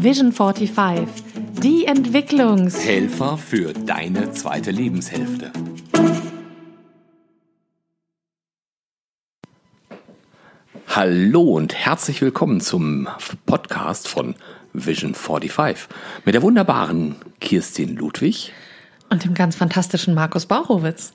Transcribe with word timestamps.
Vision 0.00 0.30
45, 0.30 1.08
die 1.60 1.86
Entwicklungs... 1.86 2.84
Helfer 2.84 3.36
für 3.36 3.72
deine 3.72 4.30
zweite 4.30 4.70
Lebenshälfte. 4.70 5.50
Hallo 10.86 11.42
und 11.42 11.74
herzlich 11.74 12.22
willkommen 12.22 12.60
zum 12.60 13.08
Podcast 13.44 14.06
von 14.06 14.36
Vision 14.72 15.16
45 15.16 15.88
mit 16.24 16.32
der 16.36 16.42
wunderbaren 16.42 17.16
Kirstin 17.40 17.96
Ludwig. 17.96 18.52
Und 19.10 19.24
dem 19.24 19.34
ganz 19.34 19.56
fantastischen 19.56 20.14
Markus 20.14 20.46
Bauchowitz. 20.46 21.12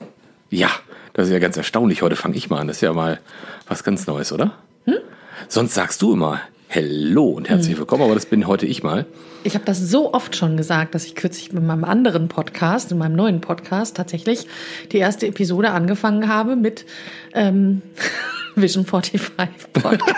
Ja, 0.50 0.68
das 1.14 1.28
ist 1.28 1.32
ja 1.32 1.38
ganz 1.38 1.56
erstaunlich. 1.56 2.02
Heute 2.02 2.16
fange 2.16 2.36
ich 2.36 2.50
mal 2.50 2.58
an. 2.58 2.68
Das 2.68 2.76
ist 2.76 2.82
ja 2.82 2.92
mal 2.92 3.18
was 3.66 3.82
ganz 3.82 4.06
Neues, 4.06 4.30
oder? 4.30 4.58
Hm? 4.84 4.98
Sonst 5.48 5.72
sagst 5.72 6.02
du 6.02 6.12
immer 6.12 6.42
Hallo 6.74 7.26
und 7.28 7.48
herzlich 7.48 7.78
willkommen, 7.78 8.02
aber 8.02 8.14
das 8.14 8.26
bin 8.26 8.48
heute 8.48 8.66
ich 8.66 8.82
mal. 8.82 9.06
Ich 9.44 9.54
habe 9.54 9.64
das 9.64 9.78
so 9.78 10.12
oft 10.12 10.34
schon 10.34 10.56
gesagt, 10.56 10.96
dass 10.96 11.04
ich 11.04 11.14
kürzlich 11.14 11.52
mit 11.52 11.62
meinem 11.62 11.84
anderen 11.84 12.26
Podcast, 12.26 12.90
in 12.90 12.98
meinem 12.98 13.14
neuen 13.14 13.40
Podcast 13.40 13.96
tatsächlich 13.96 14.48
die 14.90 14.98
erste 14.98 15.28
Episode 15.28 15.70
angefangen 15.70 16.28
habe 16.28 16.56
mit 16.56 16.84
ähm, 17.32 17.82
Vision 18.56 18.84
45 18.84 19.72
Podcast. 19.72 20.14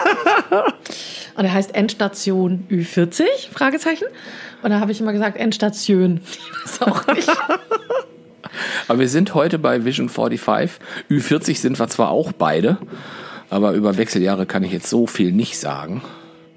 und 1.37 1.45
er 1.45 1.53
heißt 1.53 1.75
Endstation 1.75 2.67
Ü40, 2.71 3.25
Fragezeichen. 3.53 4.07
Und 4.63 4.71
da 4.71 4.81
habe 4.81 4.93
ich 4.93 5.01
immer 5.03 5.13
gesagt 5.13 5.37
Endstation. 5.37 6.23
Ich 6.65 6.81
weiß 6.81 6.89
auch 6.89 7.07
nicht. 7.15 7.31
Aber 8.89 8.99
wir 8.99 9.11
sind 9.11 9.35
heute 9.35 9.59
bei 9.59 9.85
Vision 9.85 10.09
45. 10.09 10.81
Ü40 11.11 11.59
sind 11.59 11.79
wir 11.79 11.89
zwar 11.89 12.09
auch 12.09 12.33
beide, 12.33 12.79
aber 13.51 13.73
über 13.73 13.99
Wechseljahre 13.99 14.47
kann 14.47 14.63
ich 14.63 14.73
jetzt 14.73 14.89
so 14.89 15.07
viel 15.07 15.33
nicht 15.33 15.59
sagen. 15.59 16.01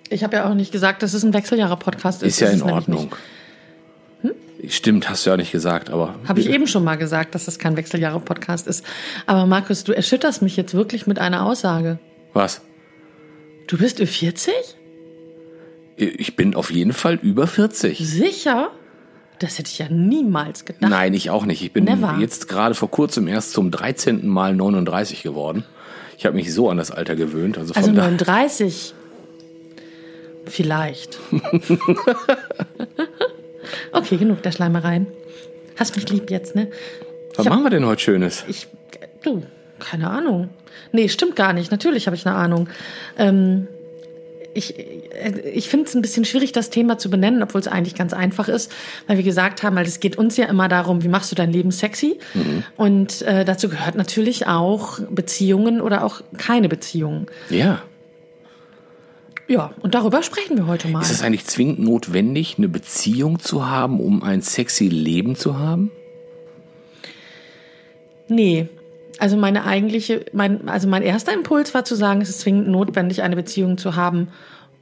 Ich 0.10 0.24
habe 0.24 0.38
ja 0.38 0.50
auch 0.50 0.56
nicht 0.56 0.72
gesagt, 0.72 1.04
dass 1.04 1.14
es 1.14 1.24
ein 1.24 1.34
Wechseljahre-Podcast 1.34 2.24
ist. 2.24 2.34
Ist 2.34 2.40
ja 2.42 2.50
in 2.50 2.62
Ordnung. 2.64 3.16
Hm? 4.22 4.32
Stimmt, 4.68 5.10
hast 5.10 5.26
du 5.26 5.30
ja 5.30 5.38
nicht 5.38 5.52
gesagt, 5.52 5.90
aber. 5.90 6.16
Habe 6.28 6.40
ich 6.40 6.50
eben 6.50 6.68
schon 6.68 6.84
mal 6.84 6.96
gesagt, 6.96 7.36
dass 7.36 7.46
das 7.46 7.60
kein 7.60 7.78
Wechseljahre-Podcast 7.78 8.68
ist. 8.68 8.84
Aber 9.28 9.46
Markus, 9.46 9.84
du 9.84 9.92
erschütterst 9.92 10.42
mich 10.42 10.58
jetzt 10.58 10.74
wirklich 10.74 11.06
mit 11.06 11.20
einer 11.20 11.46
Aussage. 11.46 12.00
Was? 12.34 12.62
Du 13.68 13.78
bist 13.78 14.00
Ü40? 14.00 14.50
Ich 15.96 16.36
bin 16.36 16.56
auf 16.56 16.72
jeden 16.72 16.94
Fall 16.94 17.20
über 17.22 17.46
40. 17.46 18.00
Sicher? 18.00 18.72
Das 19.40 19.58
hätte 19.58 19.70
ich 19.72 19.80
ja 19.80 19.88
niemals 19.90 20.66
gedacht. 20.66 20.90
Nein, 20.90 21.14
ich 21.14 21.30
auch 21.30 21.46
nicht. 21.46 21.62
Ich 21.62 21.72
bin 21.72 21.86
Never. 21.86 22.18
jetzt 22.20 22.50
gerade 22.50 22.74
vor 22.74 22.90
kurzem 22.90 23.28
erst 23.28 23.54
zum 23.54 23.70
13. 23.72 24.28
Mal 24.28 24.56
39 24.56 25.24
geworden. 25.24 25.64
Ich 26.18 26.26
habe 26.26 26.36
mich 26.36 26.54
so 26.54 26.70
an 26.70 26.78
das 26.78 26.92
Alter 26.92 27.16
gewöhnt. 27.16 27.58
Also, 27.58 27.74
also 27.74 27.92
39. 27.92 28.94
Vielleicht. 30.46 31.20
okay, 33.92 34.18
genug 34.18 34.42
der 34.44 34.52
Schleimereien. 34.52 35.08
Hast 35.76 35.96
mich 35.96 36.10
lieb 36.10 36.30
jetzt, 36.32 36.56
ne? 36.56 36.70
Was 37.36 37.46
hab, 37.46 37.54
machen 37.54 37.64
wir 37.64 37.70
denn 37.70 37.86
heute 37.86 38.02
Schönes? 38.02 38.44
Ich, 38.48 38.68
du, 39.24 39.44
keine 39.80 40.10
Ahnung. 40.10 40.50
Nee, 40.92 41.08
stimmt 41.10 41.36
gar 41.36 41.54
nicht. 41.54 41.72
Natürlich 41.72 42.08
habe 42.08 42.16
ich 42.16 42.26
eine 42.26 42.36
Ahnung. 42.36 42.68
Ähm, 43.18 43.68
ich, 44.54 44.76
ich 45.54 45.70
finde 45.70 45.86
es 45.88 45.96
ein 45.96 46.02
bisschen 46.02 46.26
schwierig, 46.26 46.52
das 46.52 46.70
Thema 46.70 46.98
zu 46.98 47.10
benennen, 47.10 47.44
obwohl 47.44 47.62
es 47.62 47.68
eigentlich 47.68 47.96
ganz 47.96 48.14
einfach 48.14 48.48
ist, 48.50 48.72
weil 49.08 49.18
wir 49.18 49.24
gesagt 49.24 49.64
haben, 49.64 49.76
weil 49.76 49.86
es 49.86 50.00
geht 50.00 50.18
uns 50.18 50.38
ja 50.38 50.46
immer 50.46 50.68
darum, 50.68 51.04
wie 51.04 51.08
machst 51.08 51.32
du 51.32 51.36
dein 51.36 51.52
Leben 51.52 51.72
sexy? 51.72 52.20
Mhm. 52.34 52.64
Und 52.76 53.22
äh, 53.22 53.46
dazu 53.46 53.70
gehört 53.70 53.96
natürlich 53.96 54.48
auch 54.48 55.00
Beziehungen 55.10 55.82
oder 55.82 56.04
auch 56.04 56.22
keine 56.38 56.68
Beziehungen. 56.68 57.28
Ja. 57.50 57.82
Ja, 59.50 59.72
und 59.82 59.96
darüber 59.96 60.22
sprechen 60.22 60.58
wir 60.58 60.68
heute 60.68 60.88
mal. 60.90 61.02
Ist 61.02 61.10
es 61.10 61.24
eigentlich 61.24 61.46
zwingend 61.46 61.80
notwendig, 61.80 62.60
eine 62.60 62.70
Beziehung 62.70 63.40
zu 63.40 63.68
haben, 63.68 64.00
um 64.00 64.22
ein 64.22 64.44
sexy 64.44 64.88
Leben 64.88 65.36
zu 65.36 65.58
haben? 65.58 65.90
Nee. 68.28 68.70
Also 69.18 69.38
meine 69.38 69.66
eigentliche, 69.66 70.24
mein, 70.34 70.70
also 70.70 70.88
mein 70.88 71.02
erster 71.02 71.34
Impuls 71.34 71.74
war 71.74 71.84
zu 71.84 71.96
sagen, 71.96 72.22
es 72.22 72.30
ist 72.30 72.42
zwingend 72.42 72.68
notwendig, 72.68 73.24
eine 73.24 73.36
Beziehung 73.36 73.80
zu 73.80 73.96
haben, 73.96 74.28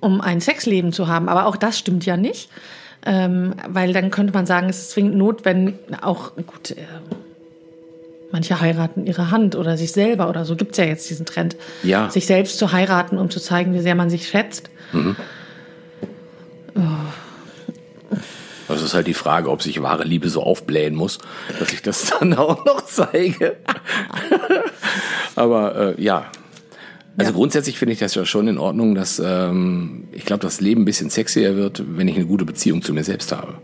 um 0.01 0.19
ein 0.19 0.41
Sexleben 0.41 0.91
zu 0.91 1.07
haben. 1.07 1.29
Aber 1.29 1.45
auch 1.45 1.55
das 1.55 1.79
stimmt 1.79 2.05
ja 2.05 2.17
nicht. 2.17 2.49
Ähm, 3.05 3.53
weil 3.69 3.93
dann 3.93 4.11
könnte 4.11 4.33
man 4.33 4.45
sagen, 4.45 4.67
es 4.67 4.79
ist 4.79 4.91
zwingend 4.91 5.15
notwendig, 5.15 5.75
auch 6.01 6.35
gut, 6.35 6.71
äh, 6.71 6.83
Manche 8.31 8.59
heiraten 8.59 9.05
ihre 9.05 9.31
Hand 9.31 9.55
oder 9.55 9.77
sich 9.77 9.93
selber 9.93 10.29
oder 10.29 10.43
so. 10.43 10.55
Gibt 10.55 10.71
es 10.73 10.77
ja 10.77 10.85
jetzt 10.85 11.09
diesen 11.09 11.25
Trend. 11.25 11.55
Ja. 11.83 12.09
Sich 12.09 12.25
selbst 12.25 12.57
zu 12.57 12.71
heiraten, 12.71 13.17
um 13.17 13.29
zu 13.29 13.39
zeigen, 13.39 13.73
wie 13.73 13.79
sehr 13.79 13.95
man 13.95 14.09
sich 14.09 14.27
schätzt. 14.27 14.69
Mhm. 14.91 15.15
Oh. 16.75 16.81
Das 18.67 18.81
ist 18.81 18.93
halt 18.93 19.07
die 19.07 19.13
Frage, 19.13 19.49
ob 19.49 19.61
sich 19.63 19.81
wahre 19.81 20.03
Liebe 20.03 20.29
so 20.29 20.43
aufblähen 20.43 20.93
muss, 20.93 21.19
dass 21.57 21.71
ich 21.71 21.81
das 21.81 22.13
dann 22.19 22.33
auch 22.33 22.65
noch 22.65 22.85
zeige. 22.85 23.55
Aber 25.35 25.95
äh, 25.97 26.01
ja. 26.01 26.25
Also 27.15 27.31
ja. 27.31 27.35
grundsätzlich 27.35 27.79
finde 27.79 27.93
ich 27.93 27.99
das 27.99 28.13
ja 28.13 28.25
schon 28.25 28.47
in 28.47 28.57
Ordnung, 28.57 28.93
dass 28.93 29.19
ähm, 29.23 30.07
ich 30.11 30.25
glaube, 30.25 30.41
das 30.41 30.61
Leben 30.61 30.81
ein 30.81 30.85
bisschen 30.85 31.09
sexier 31.09 31.55
wird, 31.55 31.81
wenn 31.87 32.07
ich 32.07 32.15
eine 32.15 32.25
gute 32.25 32.45
Beziehung 32.45 32.81
zu 32.81 32.93
mir 32.93 33.03
selbst 33.03 33.31
habe. 33.31 33.55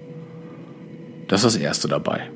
Das 1.28 1.44
ist 1.44 1.56
das 1.56 1.62
Erste 1.62 1.88
dabei. 1.88 2.32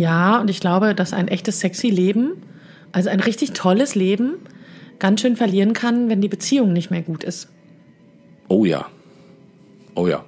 Ja, 0.00 0.40
und 0.40 0.48
ich 0.48 0.60
glaube, 0.60 0.94
dass 0.94 1.12
ein 1.12 1.28
echtes 1.28 1.60
sexy 1.60 1.90
Leben, 1.90 2.42
also 2.90 3.10
ein 3.10 3.20
richtig 3.20 3.52
tolles 3.52 3.94
Leben, 3.94 4.36
ganz 4.98 5.20
schön 5.20 5.36
verlieren 5.36 5.74
kann, 5.74 6.08
wenn 6.08 6.22
die 6.22 6.28
Beziehung 6.28 6.72
nicht 6.72 6.90
mehr 6.90 7.02
gut 7.02 7.22
ist. 7.22 7.48
Oh 8.48 8.64
ja. 8.64 8.86
Oh 9.94 10.08
ja. 10.08 10.24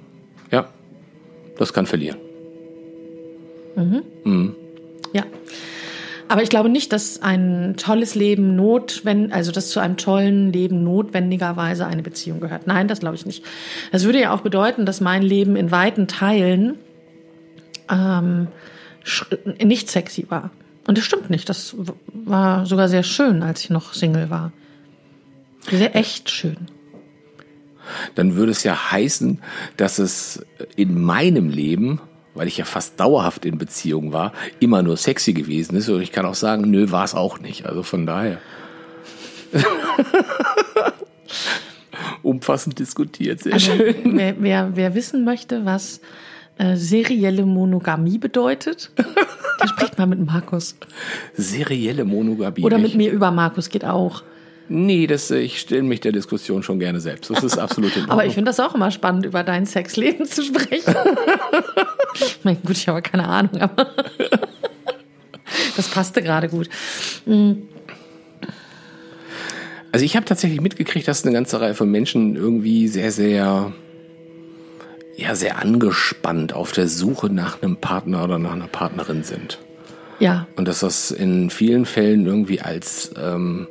Ja. 0.51 0.67
Das 1.57 1.73
kann 1.73 1.87
verlieren. 1.87 2.19
Mhm. 3.75 4.03
Mhm. 4.23 4.55
Ja. 5.11 5.23
Aber 6.27 6.43
ich 6.43 6.49
glaube 6.49 6.69
nicht, 6.69 6.93
dass 6.93 7.23
ein 7.23 7.73
tolles 7.75 8.13
Leben 8.13 8.55
notwendig, 8.55 9.33
also 9.33 9.51
dass 9.51 9.71
zu 9.71 9.79
einem 9.79 9.97
tollen 9.97 10.53
Leben 10.53 10.83
notwendigerweise 10.83 11.87
eine 11.87 12.03
Beziehung 12.03 12.41
gehört. 12.41 12.67
Nein, 12.67 12.87
das 12.87 12.99
glaube 12.99 13.15
ich 13.15 13.25
nicht. 13.25 13.43
Das 13.91 14.03
würde 14.03 14.21
ja 14.21 14.35
auch 14.35 14.41
bedeuten, 14.41 14.85
dass 14.85 15.01
mein 15.01 15.23
Leben 15.23 15.55
in 15.55 15.71
weiten 15.71 16.07
Teilen 16.07 16.77
ähm, 17.89 18.49
nicht 19.63 19.89
sexy 19.89 20.25
war. 20.29 20.51
Und 20.87 20.97
das 20.97 21.05
stimmt 21.05 21.29
nicht. 21.29 21.47
Das 21.49 21.75
war 22.13 22.65
sogar 22.65 22.89
sehr 22.89 23.03
schön, 23.03 23.43
als 23.43 23.61
ich 23.61 23.69
noch 23.69 23.93
Single 23.93 24.29
war. 24.29 24.51
Sehr 25.69 25.95
echt 25.95 26.29
schön. 26.29 26.67
Dann 28.15 28.35
würde 28.35 28.51
es 28.51 28.63
ja 28.63 28.91
heißen, 28.91 29.41
dass 29.77 29.99
es 29.99 30.45
in 30.75 31.01
meinem 31.01 31.49
Leben, 31.49 32.01
weil 32.33 32.47
ich 32.47 32.57
ja 32.57 32.65
fast 32.65 32.99
dauerhaft 32.99 33.45
in 33.45 33.57
Beziehung 33.57 34.11
war, 34.13 34.33
immer 34.59 34.81
nur 34.81 34.97
sexy 34.97 35.33
gewesen 35.33 35.75
ist. 35.75 35.89
Und 35.89 36.01
ich 36.01 36.11
kann 36.11 36.25
auch 36.25 36.35
sagen, 36.35 36.69
nö, 36.69 36.91
war 36.91 37.05
es 37.05 37.13
auch 37.13 37.39
nicht. 37.39 37.65
Also 37.65 37.83
von 37.83 38.05
daher. 38.05 38.39
Umfassend 42.23 42.79
diskutiert, 42.79 43.41
sehr 43.41 43.53
also, 43.53 43.71
schön. 43.71 44.17
Wer, 44.17 44.35
wer, 44.39 44.75
wer 44.75 44.95
wissen 44.95 45.25
möchte, 45.25 45.65
was 45.65 45.99
äh, 46.57 46.75
serielle 46.75 47.45
Monogamie 47.45 48.17
bedeutet. 48.17 48.91
Der 48.97 49.67
spricht 49.67 49.97
mal 49.97 50.05
mit 50.05 50.25
Markus. 50.25 50.75
Serielle 51.35 52.05
Monogamie. 52.05 52.63
Oder 52.63 52.77
mit 52.77 52.95
mir 52.95 53.11
über 53.11 53.31
Markus 53.31 53.69
geht 53.69 53.85
auch. 53.85 54.23
Nee, 54.69 55.07
das, 55.07 55.29
ich 55.29 55.59
stelle 55.59 55.83
mich 55.83 55.99
der 55.99 56.11
Diskussion 56.11 56.63
schon 56.63 56.79
gerne 56.79 56.99
selbst. 56.99 57.29
Das 57.29 57.43
ist 57.43 57.57
absolut 57.57 57.95
in 57.97 58.05
aber 58.09 58.25
ich 58.25 58.33
finde 58.33 58.49
das 58.49 58.59
auch 58.59 58.73
immer 58.75 58.91
spannend, 58.91 59.25
über 59.25 59.43
dein 59.43 59.65
Sexleben 59.65 60.25
zu 60.25 60.43
sprechen. 60.43 60.95
mein, 62.43 62.61
gut, 62.61 62.77
ich 62.77 62.87
habe 62.87 63.01
keine 63.01 63.27
Ahnung, 63.27 63.59
aber 63.59 63.87
das 65.75 65.89
passte 65.89 66.21
gerade 66.21 66.47
gut. 66.49 66.69
Mhm. 67.25 67.63
Also 69.91 70.05
ich 70.05 70.15
habe 70.15 70.25
tatsächlich 70.25 70.59
mitgekriegt, 70.59 71.07
dass 71.07 71.23
eine 71.23 71.33
ganze 71.33 71.61
Reihe 71.61 71.75
von 71.75 71.91
Menschen 71.91 72.35
irgendwie 72.35 72.87
sehr, 72.87 73.11
sehr 73.11 73.73
ja 75.15 75.35
sehr 75.35 75.59
angespannt 75.59 76.53
auf 76.53 76.71
der 76.71 76.87
Suche 76.87 77.29
nach 77.29 77.61
einem 77.61 77.77
Partner 77.77 78.23
oder 78.23 78.39
nach 78.39 78.53
einer 78.53 78.67
Partnerin 78.67 79.23
sind. 79.23 79.59
Ja. 80.19 80.47
Und 80.55 80.67
dass 80.67 80.79
das 80.79 81.11
in 81.11 81.49
vielen 81.49 81.85
Fällen 81.85 82.25
irgendwie 82.25 82.61
als 82.61 83.11
ähm, 83.21 83.67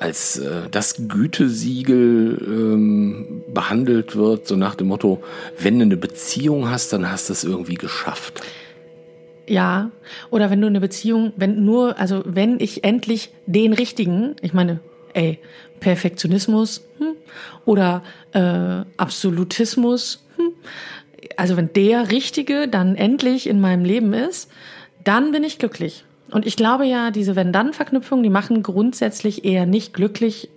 als 0.00 0.38
äh, 0.38 0.62
das 0.70 1.08
Gütesiegel 1.08 2.38
ähm, 2.46 3.42
behandelt 3.52 4.16
wird, 4.16 4.48
so 4.48 4.56
nach 4.56 4.74
dem 4.74 4.88
Motto, 4.88 5.22
wenn 5.58 5.78
du 5.78 5.84
eine 5.84 5.98
Beziehung 5.98 6.70
hast, 6.70 6.94
dann 6.94 7.10
hast 7.10 7.28
du 7.28 7.34
es 7.34 7.44
irgendwie 7.44 7.74
geschafft. 7.74 8.40
Ja, 9.46 9.90
oder 10.30 10.50
wenn 10.50 10.60
du 10.60 10.68
eine 10.68 10.80
Beziehung, 10.80 11.32
wenn 11.36 11.64
nur, 11.64 11.98
also 11.98 12.22
wenn 12.24 12.60
ich 12.60 12.82
endlich 12.82 13.30
den 13.46 13.74
richtigen, 13.74 14.36
ich 14.40 14.54
meine, 14.54 14.80
ey, 15.12 15.38
Perfektionismus 15.80 16.86
hm, 16.98 17.16
oder 17.66 18.02
äh, 18.32 18.84
Absolutismus 18.96 20.24
also 21.36 21.56
wenn 21.56 21.72
der 21.72 22.10
Richtige 22.10 22.68
dann 22.68 22.96
endlich 22.96 23.48
in 23.48 23.60
meinem 23.60 23.84
Leben 23.84 24.12
ist, 24.12 24.50
dann 25.04 25.32
bin 25.32 25.44
ich 25.44 25.58
glücklich. 25.58 26.04
Und 26.30 26.46
ich 26.46 26.56
glaube 26.56 26.84
ja, 26.86 27.10
diese 27.10 27.36
Wenn-Dann-Verknüpfungen, 27.36 28.22
die 28.22 28.30
machen 28.30 28.62
grundsätzlich 28.62 29.44
eher 29.44 29.66
nicht 29.66 29.92
glücklich, 29.94 30.48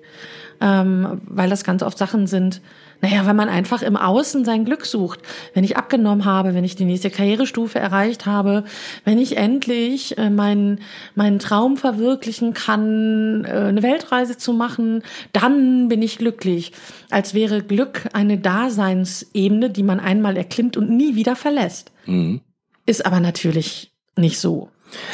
ähm, 0.63 1.21
weil 1.25 1.49
das 1.49 1.65
ganz 1.65 1.83
oft 1.83 1.97
Sachen 1.97 2.25
sind, 2.25 2.61
naja, 3.01 3.25
wenn 3.25 3.35
man 3.35 3.49
einfach 3.49 3.81
im 3.81 3.97
Außen 3.97 4.45
sein 4.45 4.63
Glück 4.63 4.85
sucht. 4.85 5.19
Wenn 5.53 5.65
ich 5.65 5.75
abgenommen 5.75 6.23
habe, 6.23 6.55
wenn 6.55 6.63
ich 6.63 6.77
die 6.77 6.85
nächste 6.85 7.09
Karrierestufe 7.09 7.77
erreicht 7.77 8.25
habe, 8.25 8.63
wenn 9.03 9.19
ich 9.19 9.35
endlich 9.35 10.17
äh, 10.17 10.29
meinen, 10.29 10.79
meinen 11.13 11.39
Traum 11.39 11.75
verwirklichen 11.75 12.53
kann, 12.53 13.43
äh, 13.43 13.49
eine 13.49 13.83
Weltreise 13.83 14.37
zu 14.37 14.53
machen, 14.53 15.03
dann 15.33 15.89
bin 15.89 16.01
ich 16.01 16.17
glücklich. 16.17 16.71
Als 17.11 17.33
wäre 17.33 17.61
Glück 17.61 18.07
eine 18.13 18.37
Daseinsebene, 18.37 19.69
die 19.69 19.83
man 19.83 19.99
einmal 19.99 20.37
erklimmt 20.37 20.77
und 20.77 20.89
nie 20.89 21.15
wieder 21.15 21.35
verlässt. 21.35 21.91
Mhm. 22.05 22.39
Ist 22.85 23.05
aber 23.05 23.19
natürlich 23.19 23.91
nicht 24.15 24.39
so. 24.39 24.69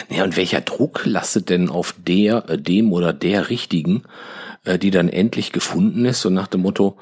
Ja, 0.09 0.23
und 0.23 0.37
welcher 0.37 0.61
Druck 0.61 1.05
lastet 1.05 1.49
denn 1.49 1.69
auf 1.69 1.95
der, 1.97 2.47
äh, 2.49 2.57
dem 2.59 2.93
oder 2.93 3.13
der 3.13 3.49
Richtigen, 3.49 4.03
äh, 4.65 4.77
die 4.77 4.91
dann 4.91 5.09
endlich 5.09 5.51
gefunden 5.51 6.05
ist, 6.05 6.21
so 6.21 6.29
nach 6.29 6.47
dem 6.47 6.61
Motto, 6.61 6.97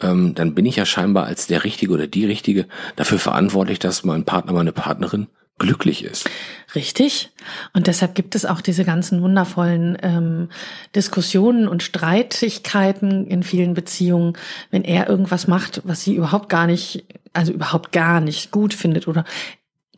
ähm, 0.00 0.34
dann 0.34 0.54
bin 0.54 0.66
ich 0.66 0.76
ja 0.76 0.86
scheinbar 0.86 1.26
als 1.26 1.46
der 1.46 1.64
Richtige 1.64 1.92
oder 1.92 2.06
die 2.06 2.26
Richtige 2.26 2.66
dafür 2.96 3.18
verantwortlich, 3.18 3.78
dass 3.78 4.04
mein 4.04 4.24
Partner, 4.24 4.52
meine 4.52 4.72
Partnerin 4.72 5.28
glücklich 5.58 6.04
ist. 6.04 6.28
Richtig. 6.74 7.30
Und 7.72 7.86
deshalb 7.86 8.14
gibt 8.14 8.34
es 8.34 8.44
auch 8.44 8.60
diese 8.60 8.84
ganzen 8.84 9.22
wundervollen 9.22 9.96
ähm, 10.02 10.48
Diskussionen 10.94 11.68
und 11.68 11.82
Streitigkeiten 11.82 13.26
in 13.26 13.42
vielen 13.42 13.74
Beziehungen, 13.74 14.36
wenn 14.70 14.82
er 14.82 15.08
irgendwas 15.08 15.46
macht, 15.46 15.82
was 15.84 16.02
sie 16.02 16.16
überhaupt 16.16 16.48
gar 16.48 16.66
nicht, 16.66 17.04
also 17.32 17.52
überhaupt 17.52 17.92
gar 17.92 18.20
nicht 18.20 18.50
gut 18.50 18.74
findet 18.74 19.06
oder 19.06 19.24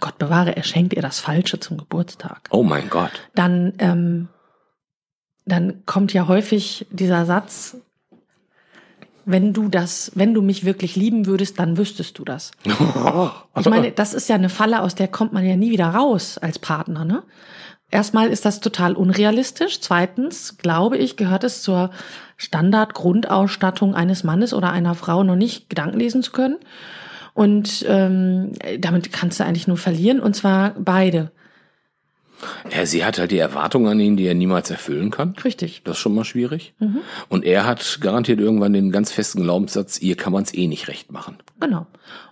Gott 0.01 0.19
bewahre, 0.19 0.57
er 0.57 0.65
schenkt 0.65 0.93
ihr 0.93 1.03
das 1.03 1.21
Falsche 1.21 1.61
zum 1.61 1.79
Geburtstag. 1.79 2.49
Oh 2.51 2.63
mein 2.63 2.91
Gott. 2.91 3.13
Dann, 3.35 3.73
ähm, 3.79 4.29
dann 5.46 5.85
kommt 5.87 6.12
ja 6.12 6.26
häufig 6.29 6.87
dieser 6.91 7.26
Satz, 7.26 7.76
wenn 9.26 9.52
du 9.52 9.69
das, 9.69 10.12
wenn 10.14 10.35
du 10.35 10.43
mich 10.43 10.64
wirklich 10.64 10.96
lieben 10.96 11.26
würdest, 11.26 11.58
dann 11.58 11.76
wüsstest 11.76 12.19
du 12.19 12.25
das. 12.25 12.50
ich 13.58 13.67
meine, 13.67 13.91
das 13.91 14.14
ist 14.14 14.29
ja 14.29 14.35
eine 14.35 14.49
Falle, 14.49 14.82
aus 14.82 14.94
der 14.94 15.08
kommt 15.08 15.32
man 15.32 15.44
ja 15.46 15.56
nie 15.56 15.70
wieder 15.70 15.88
raus 15.88 16.38
als 16.38 16.58
Partner, 16.58 17.05
ne? 17.05 17.23
Erstmal 17.91 18.29
ist 18.29 18.44
das 18.44 18.58
total 18.58 18.94
unrealistisch. 18.94 19.81
Zweitens, 19.81 20.58
glaube 20.58 20.96
ich, 20.99 21.17
gehört 21.17 21.44
es 21.44 21.62
zur 21.62 21.91
Standardgrundausstattung 22.37 23.94
eines 23.94 24.25
Mannes 24.25 24.52
oder 24.52 24.73
einer 24.73 24.96
Frau 24.96 25.23
noch 25.23 25.37
nicht 25.37 25.70
Gedanken 25.70 26.00
lesen 26.00 26.23
zu 26.23 26.32
können. 26.32 26.56
Und 27.35 27.85
ähm, 27.88 28.52
damit 28.79 29.12
kannst 29.12 29.38
du 29.38 29.44
eigentlich 29.44 29.69
nur 29.69 29.76
verlieren, 29.76 30.19
und 30.19 30.35
zwar 30.35 30.75
beide. 30.76 31.31
Ja, 32.75 32.85
sie 32.87 33.05
hat 33.05 33.19
halt 33.19 33.31
die 33.31 33.39
Erwartungen 33.39 33.87
an 33.89 34.01
ihn, 34.01 34.17
die 34.17 34.27
er 34.27 34.35
niemals 34.35 34.71
erfüllen 34.71 35.11
kann. 35.11 35.35
Richtig. 35.45 35.83
Das 35.85 35.97
ist 35.97 36.01
schon 36.01 36.15
mal 36.15 36.25
schwierig. 36.25 36.75
Mhm. 36.79 36.99
Und 37.29 37.45
er 37.45 37.67
hat 37.67 37.99
garantiert 38.01 38.41
irgendwann 38.41 38.73
den 38.73 38.91
ganz 38.91 39.13
festen 39.13 39.43
Glaubenssatz, 39.43 39.99
ihr 40.01 40.17
kann 40.17 40.33
man 40.33 40.43
es 40.43 40.55
eh 40.55 40.67
nicht 40.67 40.89
recht 40.89 41.13
machen. 41.13 41.39
Genau. 41.61 41.87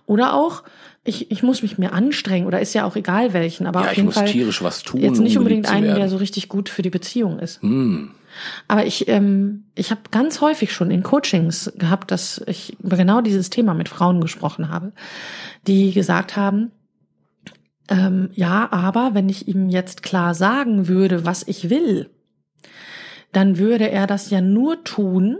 Oder 0.05 0.33
auch, 0.33 0.63
ich, 1.03 1.31
ich 1.31 1.43
muss 1.43 1.61
mich 1.61 1.77
mehr 1.77 1.93
anstrengen 1.93 2.47
oder 2.47 2.61
ist 2.61 2.73
ja 2.73 2.85
auch 2.85 2.95
egal 2.95 3.33
welchen, 3.33 3.67
aber 3.67 3.81
ja, 3.81 3.85
auf 3.87 3.91
jeden 3.95 4.09
ich 4.09 4.15
muss 4.15 4.15
Fall 4.15 4.31
tierisch 4.31 4.61
was 4.61 4.83
tun. 4.83 5.01
Jetzt 5.01 5.19
nicht 5.19 5.37
um 5.37 5.43
unbedingt 5.43 5.69
einen, 5.69 5.95
der 5.95 6.09
so 6.09 6.17
richtig 6.17 6.49
gut 6.49 6.69
für 6.69 6.81
die 6.81 6.89
Beziehung 6.89 7.39
ist. 7.39 7.61
Hm. 7.61 8.11
Aber 8.67 8.85
ich, 8.85 9.07
ähm, 9.07 9.65
ich 9.75 9.91
habe 9.91 10.01
ganz 10.11 10.41
häufig 10.41 10.73
schon 10.73 10.91
in 10.91 11.03
Coachings 11.03 11.71
gehabt, 11.77 12.11
dass 12.11 12.41
ich 12.47 12.77
über 12.79 12.97
genau 12.97 13.21
dieses 13.21 13.49
Thema 13.49 13.73
mit 13.73 13.89
Frauen 13.89 14.21
gesprochen 14.21 14.69
habe, 14.69 14.91
die 15.67 15.93
gesagt 15.93 16.35
haben, 16.35 16.71
ähm, 17.89 18.29
ja, 18.33 18.71
aber 18.71 19.11
wenn 19.13 19.29
ich 19.29 19.47
ihm 19.47 19.69
jetzt 19.69 20.03
klar 20.03 20.33
sagen 20.33 20.87
würde, 20.87 21.25
was 21.25 21.47
ich 21.47 21.69
will, 21.69 22.09
dann 23.31 23.57
würde 23.57 23.89
er 23.89 24.07
das 24.07 24.29
ja 24.29 24.41
nur 24.41 24.83
tun, 24.83 25.39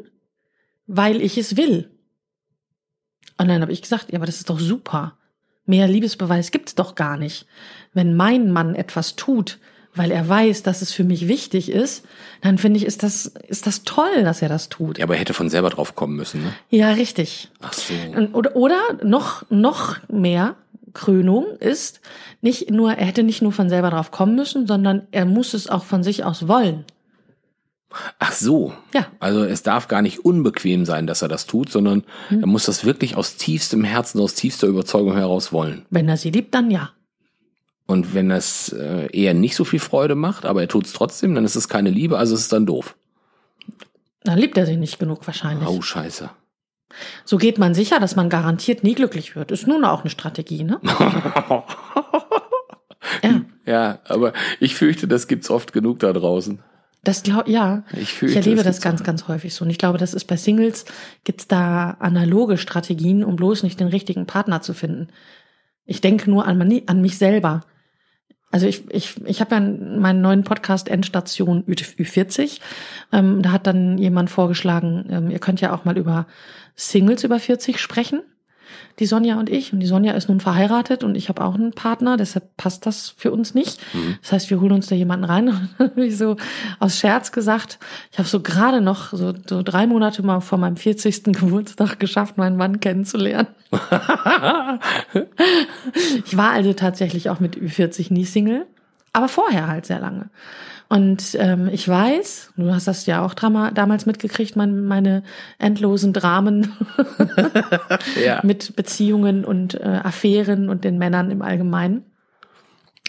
weil 0.87 1.21
ich 1.21 1.37
es 1.37 1.55
will. 1.55 1.89
Und 3.37 3.47
dann 3.47 3.61
habe 3.61 3.71
ich 3.71 3.81
gesagt, 3.81 4.11
ja, 4.11 4.17
aber 4.17 4.25
das 4.25 4.37
ist 4.37 4.49
doch 4.49 4.59
super. 4.59 5.17
Mehr 5.65 5.87
Liebesbeweis 5.87 6.51
gibt's 6.51 6.75
doch 6.75 6.95
gar 6.95 7.17
nicht. 7.17 7.47
Wenn 7.93 8.15
mein 8.15 8.51
Mann 8.51 8.75
etwas 8.75 9.15
tut, 9.15 9.59
weil 9.95 10.11
er 10.11 10.27
weiß, 10.27 10.63
dass 10.63 10.81
es 10.81 10.91
für 10.91 11.03
mich 11.03 11.27
wichtig 11.27 11.71
ist, 11.71 12.05
dann 12.41 12.57
finde 12.57 12.77
ich, 12.77 12.85
ist 12.85 13.03
das, 13.03 13.27
ist 13.27 13.67
das 13.67 13.83
toll, 13.83 14.23
dass 14.23 14.41
er 14.41 14.49
das 14.49 14.69
tut. 14.69 14.97
Ja, 14.97 15.05
aber 15.05 15.13
er 15.13 15.21
hätte 15.21 15.33
von 15.33 15.49
selber 15.49 15.69
drauf 15.69 15.95
kommen 15.95 16.15
müssen, 16.15 16.43
ne? 16.43 16.53
Ja, 16.69 16.91
richtig. 16.91 17.49
Ach 17.61 17.73
so. 17.73 17.93
Oder, 18.33 18.55
oder 18.55 18.81
noch, 19.03 19.49
noch 19.49 19.97
mehr, 20.09 20.55
Krönung 20.93 21.45
ist 21.59 22.01
nicht 22.41 22.69
nur, 22.69 22.93
er 22.93 23.05
hätte 23.05 23.23
nicht 23.23 23.41
nur 23.41 23.51
von 23.51 23.69
selber 23.69 23.89
drauf 23.89 24.11
kommen 24.11 24.35
müssen, 24.35 24.67
sondern 24.67 25.07
er 25.11 25.25
muss 25.25 25.53
es 25.53 25.69
auch 25.69 25.83
von 25.83 26.03
sich 26.03 26.23
aus 26.23 26.47
wollen. 26.47 26.85
Ach 28.19 28.31
so. 28.31 28.73
Ja. 28.93 29.07
Also 29.19 29.43
es 29.43 29.63
darf 29.63 29.87
gar 29.87 30.01
nicht 30.01 30.25
unbequem 30.25 30.85
sein, 30.85 31.05
dass 31.05 31.21
er 31.21 31.27
das 31.27 31.45
tut, 31.45 31.69
sondern 31.69 32.03
hm. 32.29 32.41
er 32.41 32.47
muss 32.47 32.65
das 32.65 32.85
wirklich 32.85 33.15
aus 33.15 33.35
tiefstem 33.35 33.83
Herzen, 33.83 34.19
aus 34.19 34.33
tiefster 34.35 34.67
Überzeugung 34.67 35.15
heraus 35.15 35.53
wollen. 35.53 35.85
Wenn 35.89 36.09
er 36.09 36.17
sie 36.17 36.31
liebt, 36.31 36.53
dann 36.55 36.71
ja. 36.71 36.91
Und 37.85 38.13
wenn 38.13 38.31
es 38.31 38.69
äh, 38.69 39.09
eher 39.11 39.33
nicht 39.33 39.55
so 39.55 39.65
viel 39.65 39.79
Freude 39.79 40.15
macht, 40.15 40.45
aber 40.45 40.61
er 40.61 40.67
tut 40.67 40.85
es 40.85 40.93
trotzdem, 40.93 41.35
dann 41.35 41.45
ist 41.45 41.55
es 41.55 41.67
keine 41.67 41.89
Liebe, 41.89 42.17
also 42.17 42.33
ist 42.33 42.41
es 42.41 42.47
dann 42.47 42.65
doof. 42.65 42.95
Dann 44.23 44.39
liebt 44.39 44.57
er 44.57 44.65
sie 44.65 44.77
nicht 44.77 44.99
genug 44.99 45.27
wahrscheinlich. 45.27 45.67
Oh, 45.67 45.81
scheiße. 45.81 46.29
So 47.25 47.37
geht 47.37 47.57
man 47.57 47.73
sicher, 47.73 47.99
dass 47.99 48.15
man 48.15 48.29
garantiert 48.29 48.83
nie 48.83 48.95
glücklich 48.95 49.35
wird. 49.35 49.51
Ist 49.51 49.67
nun 49.67 49.85
auch 49.85 50.01
eine 50.01 50.09
Strategie, 50.09 50.63
ne? 50.63 50.79
ja. 53.23 53.41
ja, 53.65 53.99
aber 54.05 54.33
ich 54.59 54.75
fürchte, 54.75 55.07
das 55.07 55.27
gibt's 55.27 55.49
oft 55.49 55.73
genug 55.73 55.99
da 55.99 56.13
draußen. 56.13 56.59
Das 57.03 57.23
glaub, 57.23 57.47
ja. 57.49 57.83
Ich, 57.91 58.13
fürchte, 58.13 58.39
ich 58.39 58.45
erlebe 58.45 58.63
das, 58.63 58.77
das 58.77 58.81
ganz, 58.81 59.03
ganz 59.03 59.27
häufig 59.27 59.53
so. 59.53 59.65
Und 59.65 59.71
ich 59.71 59.77
glaube, 59.77 59.97
das 59.97 60.13
ist 60.13 60.25
bei 60.25 60.37
Singles, 60.37 60.85
gibt's 61.25 61.47
da 61.47 61.97
analoge 61.99 62.57
Strategien, 62.57 63.23
um 63.25 63.35
bloß 63.35 63.63
nicht 63.63 63.79
den 63.79 63.87
richtigen 63.87 64.25
Partner 64.25 64.61
zu 64.61 64.73
finden. 64.73 65.09
Ich 65.85 65.99
denke 65.99 66.29
nur 66.29 66.47
an, 66.47 66.81
an 66.87 67.01
mich 67.01 67.17
selber. 67.17 67.61
Also 68.53 68.67
ich, 68.67 68.83
ich, 68.91 69.15
ich 69.25 69.41
habe 69.41 69.55
ja 69.55 69.59
meinen 69.59 70.21
neuen 70.21 70.43
Podcast 70.43 70.87
Endstation 70.87 71.63
Ü40. 71.65 72.59
Ähm, 73.11 73.41
da 73.41 73.51
hat 73.51 73.65
dann 73.65 73.97
jemand 73.97 74.29
vorgeschlagen, 74.29 75.07
ähm, 75.09 75.31
ihr 75.31 75.39
könnt 75.39 75.59
ja 75.59 75.73
auch 75.73 75.85
mal 75.85 75.97
über 75.97 76.27
Singles 76.75 77.23
über 77.23 77.39
40 77.39 77.79
sprechen 77.79 78.21
die 78.99 79.05
Sonja 79.05 79.39
und 79.39 79.49
ich. 79.49 79.73
Und 79.73 79.79
die 79.79 79.87
Sonja 79.87 80.13
ist 80.13 80.29
nun 80.29 80.39
verheiratet 80.39 81.03
und 81.03 81.15
ich 81.15 81.29
habe 81.29 81.43
auch 81.43 81.55
einen 81.55 81.71
Partner, 81.71 82.17
deshalb 82.17 82.55
passt 82.57 82.85
das 82.85 83.13
für 83.17 83.31
uns 83.31 83.53
nicht. 83.53 83.81
Mhm. 83.93 84.17
Das 84.21 84.31
heißt, 84.31 84.49
wir 84.49 84.61
holen 84.61 84.73
uns 84.73 84.87
da 84.87 84.95
jemanden 84.95 85.25
rein. 85.25 85.49
Und 85.53 85.69
dann 85.77 85.89
habe 85.91 86.05
ich 86.05 86.17
so 86.17 86.37
aus 86.79 86.97
Scherz 86.97 87.31
gesagt, 87.31 87.79
ich 88.11 88.19
habe 88.19 88.27
so 88.27 88.41
gerade 88.41 88.81
noch 88.81 89.11
so, 89.13 89.33
so 89.47 89.63
drei 89.63 89.87
Monate 89.87 90.23
mal 90.23 90.39
vor 90.39 90.57
meinem 90.57 90.77
40. 90.77 91.23
Geburtstag 91.33 91.99
geschafft, 91.99 92.37
meinen 92.37 92.57
Mann 92.57 92.79
kennenzulernen. 92.79 93.47
ich 96.25 96.37
war 96.37 96.51
also 96.51 96.73
tatsächlich 96.73 97.29
auch 97.29 97.39
mit 97.39 97.57
Ü40 97.57 98.13
nie 98.13 98.25
Single, 98.25 98.65
aber 99.13 99.27
vorher 99.27 99.67
halt 99.67 99.85
sehr 99.85 99.99
lange. 99.99 100.29
Und 100.93 101.35
ähm, 101.39 101.69
ich 101.71 101.87
weiß, 101.87 102.51
du 102.55 102.71
hast 102.71 102.87
das 102.87 103.07
ja 103.07 103.25
auch 103.25 103.33
Drama, 103.33 103.71
damals 103.71 104.05
mitgekriegt, 104.05 104.55
mein, 104.55 104.85
meine 104.85 105.23
endlosen 105.57 106.13
Dramen 106.13 106.71
ja. 108.23 108.41
mit 108.43 108.75
Beziehungen 108.75 109.43
und 109.43 109.73
äh, 109.73 110.01
Affären 110.03 110.69
und 110.69 110.83
den 110.83 110.99
Männern 110.99 111.31
im 111.31 111.41
Allgemeinen. 111.41 112.03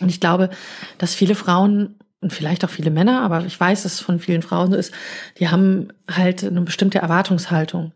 Und 0.00 0.09
ich 0.09 0.19
glaube, 0.19 0.49
dass 0.97 1.14
viele 1.14 1.35
Frauen 1.35 1.97
und 2.23 2.33
vielleicht 2.33 2.64
auch 2.64 2.71
viele 2.71 2.91
Männer, 2.91 3.21
aber 3.21 3.45
ich 3.45 3.61
weiß, 3.61 3.83
dass 3.83 3.93
es 3.93 4.00
von 4.00 4.19
vielen 4.19 4.41
Frauen 4.41 4.71
so 4.71 4.79
ist, 4.79 4.95
die 5.38 5.50
haben 5.50 5.88
halt 6.11 6.43
eine 6.43 6.62
bestimmte 6.62 7.00
Erwartungshaltung. 7.00 7.93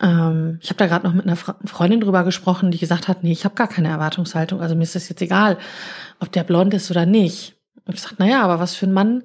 Ähm, 0.00 0.60
ich 0.62 0.70
habe 0.70 0.78
da 0.78 0.86
gerade 0.86 1.06
noch 1.06 1.12
mit 1.12 1.26
einer 1.26 1.36
Freundin 1.36 2.00
drüber 2.00 2.24
gesprochen, 2.24 2.70
die 2.70 2.78
gesagt 2.78 3.06
hat, 3.06 3.22
nee, 3.22 3.32
ich 3.32 3.44
habe 3.44 3.54
gar 3.54 3.68
keine 3.68 3.88
Erwartungshaltung, 3.88 4.62
also 4.62 4.74
mir 4.74 4.84
ist 4.84 4.94
das 4.94 5.10
jetzt 5.10 5.20
egal, 5.20 5.58
ob 6.20 6.32
der 6.32 6.44
blond 6.44 6.72
ist 6.72 6.90
oder 6.90 7.04
nicht. 7.04 7.59
Und 7.84 7.94
ich 7.94 8.02
sagte, 8.02 8.22
naja, 8.22 8.42
aber 8.42 8.58
was 8.60 8.74
für 8.74 8.86
ein 8.86 8.92
Mann 8.92 9.24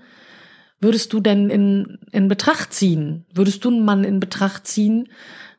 würdest 0.79 1.13
du 1.13 1.19
denn 1.19 1.49
in, 1.49 1.99
in 2.11 2.27
Betracht 2.27 2.73
ziehen? 2.73 3.25
Würdest 3.33 3.63
du 3.65 3.69
einen 3.69 3.85
Mann 3.85 4.03
in 4.03 4.19
Betracht 4.19 4.67
ziehen, 4.67 5.09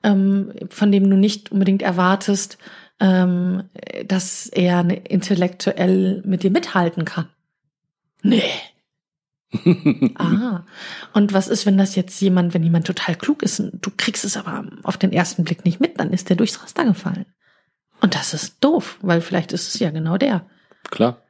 ähm, 0.02 0.52
von 0.70 0.92
dem 0.92 1.08
du 1.10 1.16
nicht 1.16 1.52
unbedingt 1.52 1.82
erwartest, 1.82 2.58
ähm, 3.00 3.64
dass 4.06 4.46
er 4.46 4.80
intellektuell 5.10 6.22
mit 6.24 6.42
dir 6.42 6.50
mithalten 6.50 7.04
kann? 7.04 7.28
Nee. 8.22 8.42
ah. 10.16 10.64
Und 11.12 11.32
was 11.32 11.48
ist, 11.48 11.66
wenn 11.66 11.78
das 11.78 11.94
jetzt 11.94 12.20
jemand, 12.20 12.52
wenn 12.52 12.62
jemand 12.62 12.86
total 12.86 13.14
klug 13.14 13.42
ist, 13.42 13.60
und 13.60 13.84
du 13.84 13.90
kriegst 13.96 14.24
es 14.24 14.36
aber 14.36 14.66
auf 14.82 14.96
den 14.96 15.12
ersten 15.12 15.44
Blick 15.44 15.64
nicht 15.64 15.80
mit, 15.80 15.98
dann 15.98 16.12
ist 16.12 16.28
der 16.28 16.36
durchs 16.36 16.62
Raster 16.62 16.84
gefallen. 16.84 17.26
Und 18.00 18.14
das 18.14 18.34
ist 18.34 18.62
doof, 18.62 18.98
weil 19.00 19.20
vielleicht 19.20 19.52
ist 19.52 19.74
es 19.74 19.80
ja 19.80 19.90
genau 19.90 20.18
der. 20.18 20.46
Klar 20.90 21.22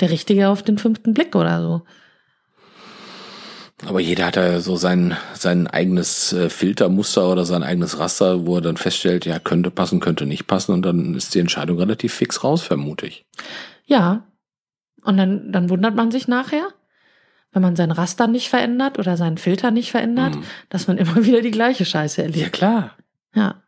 der 0.00 0.10
Richtige 0.10 0.48
auf 0.48 0.62
den 0.62 0.78
fünften 0.78 1.14
Blick 1.14 1.34
oder 1.34 1.62
so. 1.62 1.82
Aber 3.86 4.00
jeder 4.00 4.26
hat 4.26 4.36
ja 4.36 4.60
so 4.60 4.76
sein, 4.76 5.16
sein 5.34 5.66
eigenes 5.66 6.32
äh, 6.32 6.48
Filtermuster 6.48 7.30
oder 7.30 7.44
sein 7.44 7.64
eigenes 7.64 7.98
Raster, 7.98 8.46
wo 8.46 8.56
er 8.56 8.60
dann 8.60 8.76
feststellt, 8.76 9.26
ja, 9.26 9.40
könnte 9.40 9.72
passen, 9.72 9.98
könnte 9.98 10.24
nicht 10.24 10.46
passen 10.46 10.72
und 10.72 10.82
dann 10.82 11.14
ist 11.14 11.34
die 11.34 11.40
Entscheidung 11.40 11.78
relativ 11.78 12.14
fix 12.14 12.44
raus, 12.44 12.62
vermute 12.62 13.06
ich. 13.06 13.26
Ja. 13.86 14.24
Und 15.04 15.16
dann, 15.16 15.50
dann 15.50 15.68
wundert 15.68 15.96
man 15.96 16.12
sich 16.12 16.28
nachher, 16.28 16.68
wenn 17.50 17.62
man 17.62 17.74
sein 17.74 17.90
Raster 17.90 18.28
nicht 18.28 18.48
verändert 18.48 19.00
oder 19.00 19.16
seinen 19.16 19.36
Filter 19.36 19.72
nicht 19.72 19.90
verändert, 19.90 20.36
mhm. 20.36 20.44
dass 20.68 20.86
man 20.86 20.96
immer 20.96 21.16
wieder 21.24 21.40
die 21.40 21.50
gleiche 21.50 21.84
Scheiße 21.84 22.22
erlebt. 22.22 22.38
Ja, 22.38 22.48
klar. 22.50 22.96
Ja. 23.34 23.62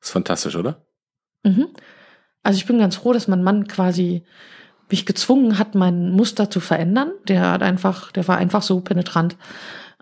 Ist 0.00 0.10
fantastisch, 0.10 0.54
oder? 0.54 0.86
Mhm. 1.42 1.68
Also 2.44 2.56
ich 2.56 2.66
bin 2.66 2.78
ganz 2.78 2.96
froh, 2.96 3.12
dass 3.12 3.26
mein 3.26 3.42
Mann 3.42 3.66
quasi 3.66 4.24
mich 4.92 5.06
gezwungen 5.06 5.58
hat, 5.58 5.74
mein 5.74 6.10
Muster 6.12 6.50
zu 6.50 6.60
verändern. 6.60 7.10
Der 7.26 7.50
hat 7.50 7.62
einfach, 7.62 8.12
der 8.12 8.28
war 8.28 8.38
einfach 8.38 8.62
so 8.62 8.80
penetrant, 8.80 9.36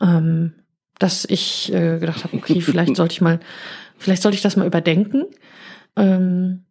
ähm, 0.00 0.52
dass 0.98 1.24
ich 1.24 1.72
äh, 1.72 1.98
gedacht 1.98 2.24
habe, 2.24 2.36
okay, 2.36 2.60
vielleicht 2.60 2.96
sollte 2.96 3.12
ich 3.12 3.20
mal, 3.22 3.40
vielleicht 3.96 4.22
sollte 4.22 4.36
ich 4.36 4.42
das 4.42 4.56
mal 4.56 4.66
überdenken. 4.66 5.24
Ähm, 5.96 6.64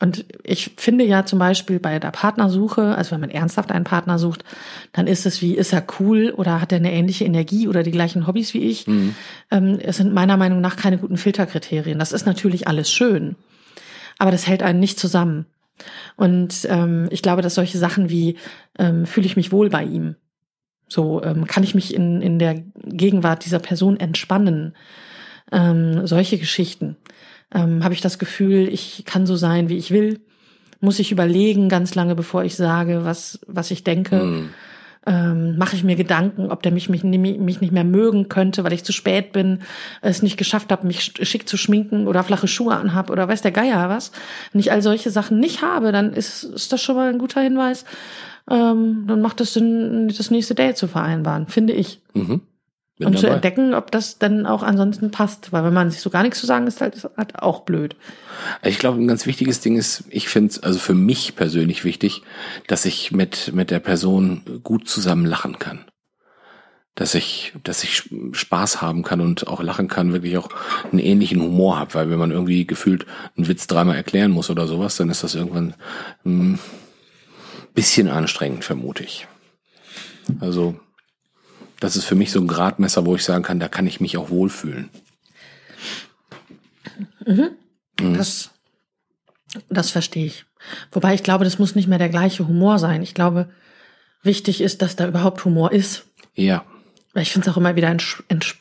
und 0.00 0.26
ich 0.42 0.72
finde 0.76 1.04
ja 1.04 1.24
zum 1.24 1.38
Beispiel 1.38 1.78
bei 1.78 1.98
der 1.98 2.10
Partnersuche, 2.10 2.94
also 2.96 3.12
wenn 3.12 3.20
man 3.20 3.30
ernsthaft 3.30 3.72
einen 3.72 3.84
Partner 3.84 4.18
sucht, 4.18 4.44
dann 4.92 5.06
ist 5.06 5.24
es 5.24 5.40
wie, 5.40 5.54
ist 5.54 5.72
er 5.72 5.86
cool 5.98 6.34
oder 6.36 6.60
hat 6.60 6.72
er 6.72 6.76
eine 6.76 6.92
ähnliche 6.92 7.24
Energie 7.24 7.66
oder 7.66 7.82
die 7.82 7.92
gleichen 7.92 8.26
Hobbys 8.26 8.52
wie 8.52 8.60
ich? 8.60 8.86
Mhm. 8.86 9.14
Ähm, 9.50 9.78
es 9.80 9.96
sind 9.96 10.12
meiner 10.12 10.36
Meinung 10.36 10.60
nach 10.60 10.76
keine 10.76 10.98
guten 10.98 11.16
Filterkriterien. 11.16 11.98
Das 11.98 12.12
ist 12.12 12.26
natürlich 12.26 12.68
alles 12.68 12.90
schön, 12.90 13.36
aber 14.18 14.30
das 14.30 14.46
hält 14.46 14.62
einen 14.62 14.80
nicht 14.80 15.00
zusammen. 15.00 15.46
Und 16.16 16.66
ähm, 16.68 17.08
ich 17.10 17.22
glaube, 17.22 17.42
dass 17.42 17.54
solche 17.54 17.78
Sachen 17.78 18.10
wie, 18.10 18.36
ähm, 18.78 19.06
fühle 19.06 19.26
ich 19.26 19.36
mich 19.36 19.52
wohl 19.52 19.70
bei 19.70 19.84
ihm? 19.84 20.16
So, 20.88 21.22
ähm, 21.22 21.46
kann 21.46 21.64
ich 21.64 21.74
mich 21.74 21.94
in, 21.94 22.22
in 22.22 22.38
der 22.38 22.62
Gegenwart 22.84 23.44
dieser 23.44 23.58
Person 23.58 23.98
entspannen? 23.98 24.74
Ähm, 25.52 26.06
solche 26.06 26.38
Geschichten 26.38 26.96
ähm, 27.54 27.84
habe 27.84 27.94
ich 27.94 28.00
das 28.00 28.18
Gefühl, 28.18 28.68
ich 28.68 29.04
kann 29.04 29.26
so 29.26 29.36
sein, 29.36 29.68
wie 29.68 29.76
ich 29.76 29.90
will. 29.90 30.20
Muss 30.80 30.98
ich 30.98 31.12
überlegen 31.12 31.68
ganz 31.68 31.94
lange, 31.94 32.14
bevor 32.14 32.44
ich 32.44 32.56
sage, 32.56 33.04
was, 33.04 33.40
was 33.46 33.70
ich 33.70 33.82
denke. 33.84 34.16
Mhm. 34.22 34.50
Ähm, 35.08 35.56
mache 35.56 35.76
ich 35.76 35.84
mir 35.84 35.94
Gedanken, 35.94 36.50
ob 36.50 36.62
der 36.64 36.72
mich, 36.72 36.88
mich, 36.88 37.04
mich 37.04 37.60
nicht 37.60 37.72
mehr 37.72 37.84
mögen 37.84 38.28
könnte, 38.28 38.64
weil 38.64 38.72
ich 38.72 38.82
zu 38.82 38.92
spät 38.92 39.32
bin, 39.32 39.60
es 40.02 40.20
nicht 40.20 40.36
geschafft 40.36 40.72
habe, 40.72 40.84
mich 40.84 41.00
schick 41.00 41.48
zu 41.48 41.56
schminken 41.56 42.08
oder 42.08 42.24
flache 42.24 42.48
Schuhe 42.48 42.74
anhab 42.74 43.10
oder 43.10 43.28
weiß 43.28 43.40
der 43.40 43.52
Geier 43.52 43.88
was. 43.88 44.10
Wenn 44.52 44.60
ich 44.60 44.72
all 44.72 44.82
solche 44.82 45.10
Sachen 45.10 45.38
nicht 45.38 45.62
habe, 45.62 45.92
dann 45.92 46.12
ist, 46.12 46.42
ist 46.42 46.72
das 46.72 46.82
schon 46.82 46.96
mal 46.96 47.08
ein 47.08 47.18
guter 47.18 47.40
Hinweis. 47.40 47.84
Ähm, 48.50 49.04
dann 49.06 49.20
macht 49.20 49.40
es 49.40 49.54
Sinn, 49.54 50.08
das 50.08 50.30
nächste 50.30 50.54
Date 50.54 50.76
zu 50.76 50.88
vereinbaren, 50.88 51.46
finde 51.46 51.72
ich. 51.72 52.00
Mhm. 52.14 52.40
Bin 52.98 53.08
und 53.08 53.14
dabei. 53.14 53.28
zu 53.28 53.34
entdecken, 53.34 53.74
ob 53.74 53.90
das 53.90 54.18
dann 54.18 54.46
auch 54.46 54.62
ansonsten 54.62 55.10
passt. 55.10 55.52
Weil 55.52 55.64
wenn 55.64 55.74
man 55.74 55.90
sich 55.90 56.00
so 56.00 56.08
gar 56.08 56.22
nichts 56.22 56.40
zu 56.40 56.46
sagen 56.46 56.66
ist, 56.66 56.80
halt, 56.80 56.94
ist 56.94 57.08
halt 57.16 57.38
auch 57.40 57.60
blöd. 57.60 57.94
Ich 58.62 58.78
glaube, 58.78 58.98
ein 58.98 59.08
ganz 59.08 59.26
wichtiges 59.26 59.60
Ding 59.60 59.76
ist, 59.76 60.04
ich 60.08 60.28
finde 60.28 60.50
es 60.50 60.62
also 60.62 60.78
für 60.78 60.94
mich 60.94 61.36
persönlich 61.36 61.84
wichtig, 61.84 62.22
dass 62.68 62.86
ich 62.86 63.12
mit, 63.12 63.52
mit 63.52 63.70
der 63.70 63.80
Person 63.80 64.60
gut 64.62 64.88
zusammen 64.88 65.26
lachen 65.26 65.58
kann. 65.58 65.84
Dass 66.94 67.14
ich, 67.14 67.52
dass 67.62 67.84
ich 67.84 68.08
Spaß 68.32 68.80
haben 68.80 69.02
kann 69.02 69.20
und 69.20 69.46
auch 69.46 69.62
lachen 69.62 69.88
kann, 69.88 70.14
wirklich 70.14 70.38
auch 70.38 70.48
einen 70.90 70.98
ähnlichen 70.98 71.42
Humor 71.42 71.78
habe. 71.78 71.92
Weil 71.92 72.10
wenn 72.10 72.18
man 72.18 72.30
irgendwie 72.30 72.66
gefühlt 72.66 73.04
einen 73.36 73.46
Witz 73.46 73.66
dreimal 73.66 73.96
erklären 73.96 74.30
muss 74.30 74.48
oder 74.48 74.66
sowas, 74.66 74.96
dann 74.96 75.10
ist 75.10 75.22
das 75.22 75.34
irgendwann 75.34 75.74
ein 76.24 76.58
bisschen 77.74 78.08
anstrengend, 78.08 78.64
vermute 78.64 79.04
ich. 79.04 79.26
Also 80.40 80.80
das 81.80 81.96
ist 81.96 82.04
für 82.04 82.14
mich 82.14 82.32
so 82.32 82.40
ein 82.40 82.48
Gradmesser, 82.48 83.04
wo 83.06 83.14
ich 83.14 83.24
sagen 83.24 83.42
kann, 83.42 83.60
da 83.60 83.68
kann 83.68 83.86
ich 83.86 84.00
mich 84.00 84.16
auch 84.16 84.30
wohlfühlen. 84.30 84.90
Mhm. 87.26 87.50
Mhm. 88.00 88.14
Das, 88.14 88.50
das 89.68 89.90
verstehe 89.90 90.26
ich. 90.26 90.46
Wobei 90.92 91.14
ich 91.14 91.22
glaube, 91.22 91.44
das 91.44 91.58
muss 91.58 91.74
nicht 91.74 91.88
mehr 91.88 91.98
der 91.98 92.08
gleiche 92.08 92.48
Humor 92.48 92.78
sein. 92.78 93.02
Ich 93.02 93.14
glaube, 93.14 93.50
wichtig 94.22 94.60
ist, 94.60 94.82
dass 94.82 94.96
da 94.96 95.06
überhaupt 95.06 95.44
Humor 95.44 95.72
ist. 95.72 96.06
Ja. 96.34 96.64
Weil 97.12 97.22
ich 97.22 97.32
finde 97.32 97.48
es 97.48 97.54
auch 97.54 97.58
immer 97.58 97.76
wieder 97.76 97.94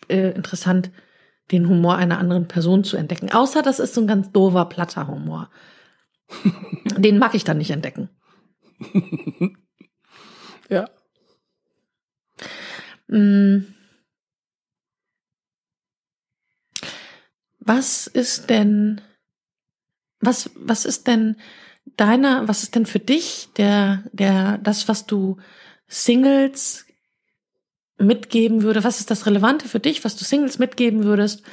äh, 0.10 0.32
interessant, 0.32 0.92
den 1.52 1.68
Humor 1.68 1.96
einer 1.96 2.20
anderen 2.20 2.48
Person 2.48 2.84
zu 2.84 2.98
entdecken. 2.98 3.32
Außer 3.32 3.62
das 3.62 3.80
ist 3.80 3.94
so 3.94 4.02
ein 4.02 4.08
ganz 4.08 4.32
doofer, 4.32 4.66
platter 4.66 5.08
Humor. 5.08 5.50
den 6.98 7.18
mag 7.18 7.34
ich 7.36 7.44
dann 7.44 7.58
nicht 7.58 7.72
entdecken. 7.72 8.10
ja. 10.70 10.82
Hm. 10.82 10.90
Was 17.60 18.08
ist 18.08 18.50
denn, 18.50 19.02
was, 20.20 20.50
was 20.56 20.86
ist 20.86 21.08
denn 21.08 21.36
deiner, 21.98 22.48
was 22.48 22.64
ist 22.64 22.76
denn 22.76 22.86
für 22.86 23.00
dich 23.00 23.50
der, 23.58 24.04
der, 24.12 24.58
das, 24.58 24.88
was 24.88 25.06
du 25.06 25.38
Singles 25.88 26.86
mitgeben 27.98 28.64
würde? 28.64 28.84
Was 28.84 29.00
ist 29.00 29.12
das 29.12 29.26
Relevante 29.26 29.68
für 29.68 29.80
dich, 29.80 30.04
was 30.04 30.16
du 30.16 30.24
Singles 30.24 30.60
mitgeben 30.60 31.04
würdest, 31.04 31.44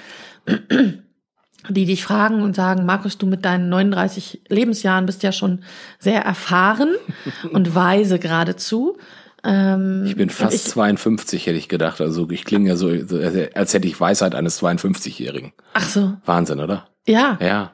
die 1.68 1.86
dich 1.86 2.02
fragen 2.02 2.42
und 2.42 2.56
sagen, 2.56 2.86
Markus, 2.86 3.18
du 3.18 3.26
mit 3.26 3.44
deinen 3.44 3.68
39 3.68 4.42
Lebensjahren 4.48 5.06
bist 5.06 5.22
ja 5.22 5.32
schon 5.32 5.64
sehr 5.98 6.22
erfahren 6.22 6.94
und 7.52 7.74
weise 7.74 8.18
geradezu. 8.18 8.98
Ähm, 9.44 10.04
ich 10.06 10.16
bin 10.16 10.30
fast 10.30 10.54
ich, 10.54 10.64
52, 10.64 11.46
hätte 11.46 11.58
ich 11.58 11.68
gedacht. 11.68 12.00
Also 12.00 12.28
ich 12.30 12.44
klinge 12.44 12.68
ja 12.68 12.76
so, 12.76 12.88
als 12.88 13.74
hätte 13.74 13.88
ich 13.88 14.00
Weisheit 14.00 14.34
eines 14.34 14.62
52-Jährigen. 14.62 15.52
Ach 15.74 15.88
so. 15.88 16.14
Wahnsinn, 16.24 16.60
oder? 16.60 16.88
Ja. 17.06 17.38
Ja. 17.40 17.72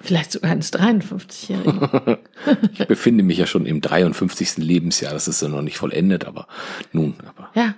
Vielleicht 0.00 0.32
sogar 0.32 0.50
eines 0.50 0.72
53-Jährigen. 0.72 2.18
ich 2.72 2.86
befinde 2.86 3.24
mich 3.24 3.38
ja 3.38 3.46
schon 3.46 3.66
im 3.66 3.80
53. 3.80 4.58
Lebensjahr. 4.58 5.12
Das 5.12 5.28
ist 5.28 5.42
ja 5.42 5.48
noch 5.48 5.62
nicht 5.62 5.78
vollendet, 5.78 6.26
aber 6.26 6.46
nun. 6.92 7.14
Aber. 7.26 7.50
Ja. 7.54 7.74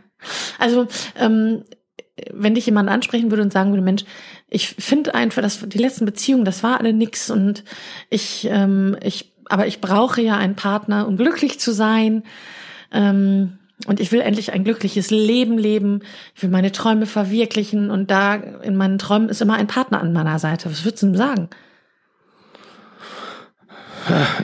Also, 0.58 0.88
ähm, 1.16 1.62
wenn 2.32 2.54
dich 2.54 2.66
jemand 2.66 2.88
ansprechen 2.88 3.30
würde 3.30 3.42
und 3.42 3.52
sagen 3.52 3.70
würde, 3.70 3.82
Mensch, 3.82 4.04
ich 4.48 4.68
finde 4.68 5.14
einfach, 5.14 5.42
dass 5.42 5.60
die 5.68 5.78
letzten 5.78 6.04
Beziehungen, 6.04 6.44
das 6.44 6.62
war 6.62 6.80
alle 6.80 6.92
nix 6.92 7.30
und 7.30 7.64
ich, 8.10 8.48
ähm, 8.50 8.96
ich, 9.02 9.34
aber 9.46 9.66
ich 9.66 9.80
brauche 9.80 10.20
ja 10.20 10.36
einen 10.36 10.56
Partner, 10.56 11.06
um 11.06 11.16
glücklich 11.16 11.60
zu 11.60 11.72
sein. 11.72 12.24
Ähm, 12.92 13.58
und 13.86 14.00
ich 14.00 14.10
will 14.10 14.20
endlich 14.20 14.52
ein 14.52 14.64
glückliches 14.64 15.10
Leben 15.10 15.58
leben. 15.58 16.00
Ich 16.34 16.42
will 16.42 16.50
meine 16.50 16.72
Träume 16.72 17.06
verwirklichen. 17.06 17.90
Und 17.90 18.10
da 18.10 18.34
in 18.34 18.76
meinen 18.76 18.98
Träumen 18.98 19.28
ist 19.28 19.42
immer 19.42 19.54
ein 19.54 19.66
Partner 19.66 20.00
an 20.00 20.12
meiner 20.12 20.38
Seite. 20.38 20.70
Was 20.70 20.84
würdest 20.84 21.02
du 21.02 21.08
ihm 21.08 21.16
sagen? 21.16 21.50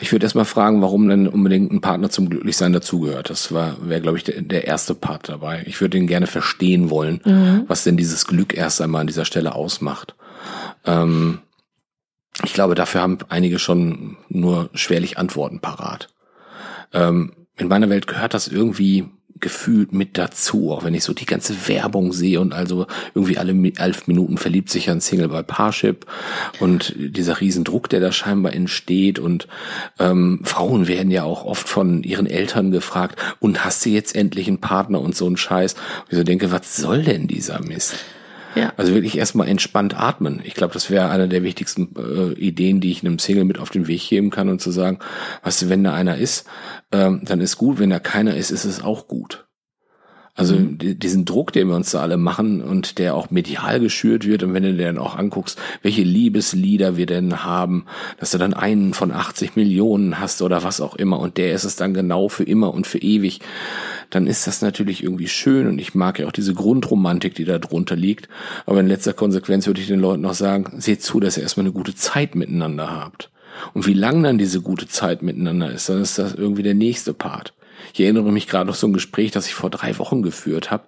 Ich 0.00 0.10
würde 0.10 0.26
erst 0.26 0.34
mal 0.34 0.44
fragen, 0.44 0.82
warum 0.82 1.08
denn 1.08 1.28
unbedingt 1.28 1.72
ein 1.72 1.80
Partner 1.80 2.10
zum 2.10 2.28
Glücklichsein 2.28 2.72
dazugehört. 2.72 3.30
Das 3.30 3.52
war, 3.52 3.76
wäre, 3.88 4.00
glaube 4.00 4.18
ich, 4.18 4.24
der, 4.24 4.42
der, 4.42 4.66
erste 4.66 4.94
Part 4.94 5.28
dabei. 5.28 5.62
Ich 5.66 5.80
würde 5.80 5.98
ihn 5.98 6.08
gerne 6.08 6.26
verstehen 6.26 6.90
wollen, 6.90 7.20
mhm. 7.24 7.64
was 7.68 7.84
denn 7.84 7.96
dieses 7.96 8.26
Glück 8.26 8.54
erst 8.56 8.80
einmal 8.80 9.02
an 9.02 9.06
dieser 9.06 9.24
Stelle 9.24 9.54
ausmacht. 9.54 10.16
Ähm, 10.84 11.38
ich 12.44 12.54
glaube, 12.54 12.74
dafür 12.74 13.02
haben 13.02 13.18
einige 13.28 13.58
schon 13.58 14.16
nur 14.28 14.68
schwerlich 14.74 15.16
Antworten 15.16 15.60
parat. 15.60 16.08
Ähm, 16.92 17.32
in 17.56 17.68
meiner 17.68 17.90
Welt 17.90 18.06
gehört 18.06 18.34
das 18.34 18.48
irgendwie 18.48 19.06
gefühlt 19.42 19.92
mit 19.92 20.16
dazu, 20.16 20.70
auch 20.70 20.84
wenn 20.84 20.94
ich 20.94 21.04
so 21.04 21.12
die 21.12 21.26
ganze 21.26 21.68
Werbung 21.68 22.12
sehe 22.12 22.40
und 22.40 22.54
also 22.54 22.86
irgendwie 23.14 23.36
alle 23.36 23.52
elf 23.76 24.06
Minuten 24.06 24.38
verliebt 24.38 24.70
sich 24.70 24.88
ein 24.88 25.00
Single 25.00 25.28
bei 25.28 25.42
Parship 25.42 26.06
und 26.60 26.94
dieser 26.96 27.40
Riesendruck, 27.40 27.90
der 27.90 28.00
da 28.00 28.12
scheinbar 28.12 28.54
entsteht 28.54 29.18
und 29.18 29.48
ähm, 29.98 30.40
Frauen 30.44 30.86
werden 30.86 31.10
ja 31.10 31.24
auch 31.24 31.44
oft 31.44 31.68
von 31.68 32.04
ihren 32.04 32.26
Eltern 32.26 32.70
gefragt 32.70 33.18
und 33.40 33.64
hast 33.64 33.84
du 33.84 33.90
jetzt 33.90 34.14
endlich 34.14 34.48
einen 34.48 34.60
Partner 34.60 35.00
und 35.00 35.16
so 35.16 35.28
ein 35.28 35.36
Scheiß. 35.36 35.74
Und 35.74 36.12
ich 36.12 36.18
so 36.18 36.24
denke, 36.24 36.52
was 36.52 36.76
soll 36.76 37.02
denn 37.02 37.26
dieser 37.26 37.60
Mist? 37.60 37.96
Ja. 38.54 38.72
Also 38.76 38.94
wirklich 38.94 39.18
erstmal 39.18 39.48
entspannt 39.48 39.98
atmen. 39.98 40.40
Ich 40.44 40.54
glaube, 40.54 40.74
das 40.74 40.90
wäre 40.90 41.08
eine 41.08 41.28
der 41.28 41.42
wichtigsten 41.42 41.94
äh, 41.96 42.32
Ideen, 42.34 42.80
die 42.80 42.90
ich 42.90 43.04
einem 43.04 43.18
Single 43.18 43.44
mit 43.44 43.58
auf 43.58 43.70
den 43.70 43.86
Weg 43.86 44.08
geben 44.08 44.30
kann 44.30 44.48
und 44.48 44.60
zu 44.60 44.70
sagen, 44.70 44.98
weißt 45.42 45.62
du, 45.62 45.68
wenn 45.68 45.84
da 45.84 45.94
einer 45.94 46.16
ist, 46.16 46.46
ähm, 46.90 47.22
dann 47.24 47.40
ist 47.40 47.56
gut, 47.56 47.78
wenn 47.78 47.90
da 47.90 47.98
keiner 47.98 48.36
ist, 48.36 48.50
ist 48.50 48.64
es 48.64 48.82
auch 48.82 49.08
gut. 49.08 49.46
Also 50.34 50.56
mhm. 50.56 50.98
diesen 50.98 51.26
Druck, 51.26 51.52
den 51.52 51.68
wir 51.68 51.76
uns 51.76 51.90
da 51.90 52.00
alle 52.00 52.16
machen 52.16 52.62
und 52.62 52.98
der 52.98 53.14
auch 53.14 53.30
medial 53.30 53.80
geschürt 53.80 54.26
wird 54.26 54.42
und 54.42 54.54
wenn 54.54 54.62
du 54.62 54.72
dir 54.72 54.86
dann 54.86 54.96
auch 54.96 55.16
anguckst, 55.16 55.58
welche 55.82 56.02
Liebeslieder 56.02 56.96
wir 56.96 57.04
denn 57.04 57.44
haben, 57.44 57.84
dass 58.18 58.30
du 58.30 58.38
dann 58.38 58.54
einen 58.54 58.94
von 58.94 59.12
80 59.12 59.56
Millionen 59.56 60.18
hast 60.20 60.40
oder 60.40 60.62
was 60.62 60.80
auch 60.80 60.96
immer 60.96 61.18
und 61.20 61.36
der 61.36 61.52
ist 61.52 61.64
es 61.64 61.76
dann 61.76 61.92
genau 61.92 62.30
für 62.30 62.44
immer 62.44 62.72
und 62.72 62.86
für 62.86 62.96
ewig, 62.96 63.40
dann 64.08 64.26
ist 64.26 64.46
das 64.46 64.62
natürlich 64.62 65.02
irgendwie 65.02 65.28
schön 65.28 65.66
und 65.66 65.78
ich 65.78 65.94
mag 65.94 66.18
ja 66.18 66.26
auch 66.26 66.32
diese 66.32 66.54
Grundromantik, 66.54 67.34
die 67.34 67.44
da 67.44 67.58
drunter 67.58 67.96
liegt. 67.96 68.30
Aber 68.64 68.80
in 68.80 68.86
letzter 68.86 69.12
Konsequenz 69.12 69.66
würde 69.66 69.82
ich 69.82 69.86
den 69.88 70.00
Leuten 70.00 70.22
noch 70.22 70.34
sagen, 70.34 70.80
seht 70.80 71.02
zu, 71.02 71.20
dass 71.20 71.36
ihr 71.36 71.42
erstmal 71.42 71.66
eine 71.66 71.74
gute 71.74 71.94
Zeit 71.94 72.34
miteinander 72.34 72.90
habt. 72.90 73.30
Und 73.74 73.86
wie 73.86 73.94
lang 73.94 74.22
dann 74.22 74.38
diese 74.38 74.62
gute 74.62 74.88
Zeit 74.88 75.22
miteinander 75.22 75.70
ist, 75.70 75.90
dann 75.90 76.00
ist 76.00 76.18
das 76.18 76.34
irgendwie 76.34 76.62
der 76.62 76.74
nächste 76.74 77.12
Part. 77.12 77.52
Ich 77.92 78.00
erinnere 78.00 78.32
mich 78.32 78.46
gerade 78.46 78.66
noch 78.66 78.74
so 78.74 78.86
ein 78.86 78.92
Gespräch, 78.92 79.30
das 79.30 79.46
ich 79.46 79.54
vor 79.54 79.70
drei 79.70 79.98
Wochen 79.98 80.22
geführt 80.22 80.70
habe, 80.70 80.84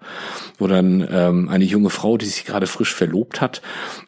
wo 0.58 0.66
dann 0.66 1.06
ähm, 1.10 1.48
eine 1.48 1.64
junge 1.64 1.90
Frau, 1.90 2.16
die 2.16 2.26
sich 2.26 2.44
gerade 2.44 2.66
frisch 2.66 2.94
verlobt 2.94 3.40
hat, 3.40 3.62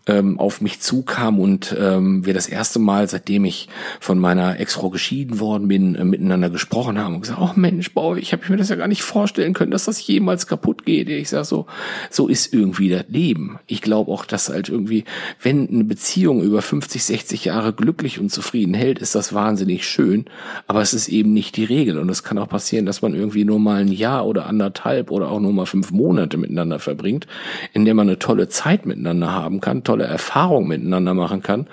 ähm, 0.06 0.38
auf 0.38 0.60
mich 0.60 0.80
zukam 0.80 1.40
und 1.40 1.76
ähm, 1.78 2.24
wir 2.24 2.34
das 2.34 2.46
erste 2.46 2.78
Mal, 2.78 3.08
seitdem 3.08 3.44
ich 3.44 3.68
von 4.00 4.18
meiner 4.18 4.58
Ex-Frau 4.60 4.90
geschieden 4.90 5.40
worden 5.40 5.68
bin, 5.68 5.94
äh, 5.94 6.04
miteinander 6.04 6.50
gesprochen 6.50 6.98
haben 6.98 7.16
und 7.16 7.20
gesagt, 7.22 7.40
oh 7.40 7.52
Mensch, 7.56 7.92
boah, 7.92 8.16
ich 8.16 8.32
habe 8.32 8.42
mir 8.48 8.56
das 8.56 8.68
ja 8.68 8.76
gar 8.76 8.88
nicht 8.88 9.02
vorstellen 9.02 9.52
können, 9.52 9.72
dass 9.72 9.84
das 9.84 10.04
jemals 10.06 10.46
kaputt 10.46 10.84
geht. 10.84 11.08
Ich 11.08 11.28
sage 11.28 11.44
so, 11.44 11.66
so 12.10 12.28
ist 12.28 12.52
irgendwie 12.54 12.88
das 12.88 13.04
Leben. 13.08 13.58
Ich 13.66 13.82
glaube 13.82 14.10
auch, 14.10 14.24
dass 14.24 14.48
halt 14.48 14.68
irgendwie, 14.68 15.04
wenn 15.42 15.68
eine 15.68 15.84
Beziehung 15.84 16.42
über 16.42 16.62
50, 16.62 17.04
60 17.04 17.44
Jahre 17.44 17.72
glücklich 17.72 18.20
und 18.20 18.30
zufrieden 18.30 18.74
hält, 18.74 18.98
ist 19.00 19.14
das 19.14 19.32
wahnsinnig 19.32 19.86
schön, 19.86 20.26
aber 20.66 20.80
es 20.80 20.94
ist 20.94 21.08
eben 21.08 21.32
nicht 21.32 21.56
die 21.56 21.64
Regel 21.64 21.98
und 21.98 22.08
es 22.08 22.22
kann 22.22 22.38
auch 22.38 22.48
passieren, 22.48 22.85
dass 22.86 23.02
man 23.02 23.14
irgendwie 23.14 23.44
nur 23.44 23.58
mal 23.58 23.80
ein 23.80 23.92
Jahr 23.92 24.26
oder 24.26 24.46
anderthalb 24.46 25.10
oder 25.10 25.30
auch 25.30 25.40
nur 25.40 25.52
mal 25.52 25.66
fünf 25.66 25.90
Monate 25.90 26.36
miteinander 26.36 26.78
verbringt, 26.78 27.26
in 27.72 27.84
der 27.84 27.94
man 27.94 28.08
eine 28.08 28.18
tolle 28.18 28.48
Zeit 28.48 28.86
miteinander 28.86 29.32
haben 29.32 29.60
kann, 29.60 29.84
tolle 29.84 30.04
Erfahrungen 30.04 30.68
miteinander 30.68 31.14
machen 31.14 31.42
kann, 31.42 31.66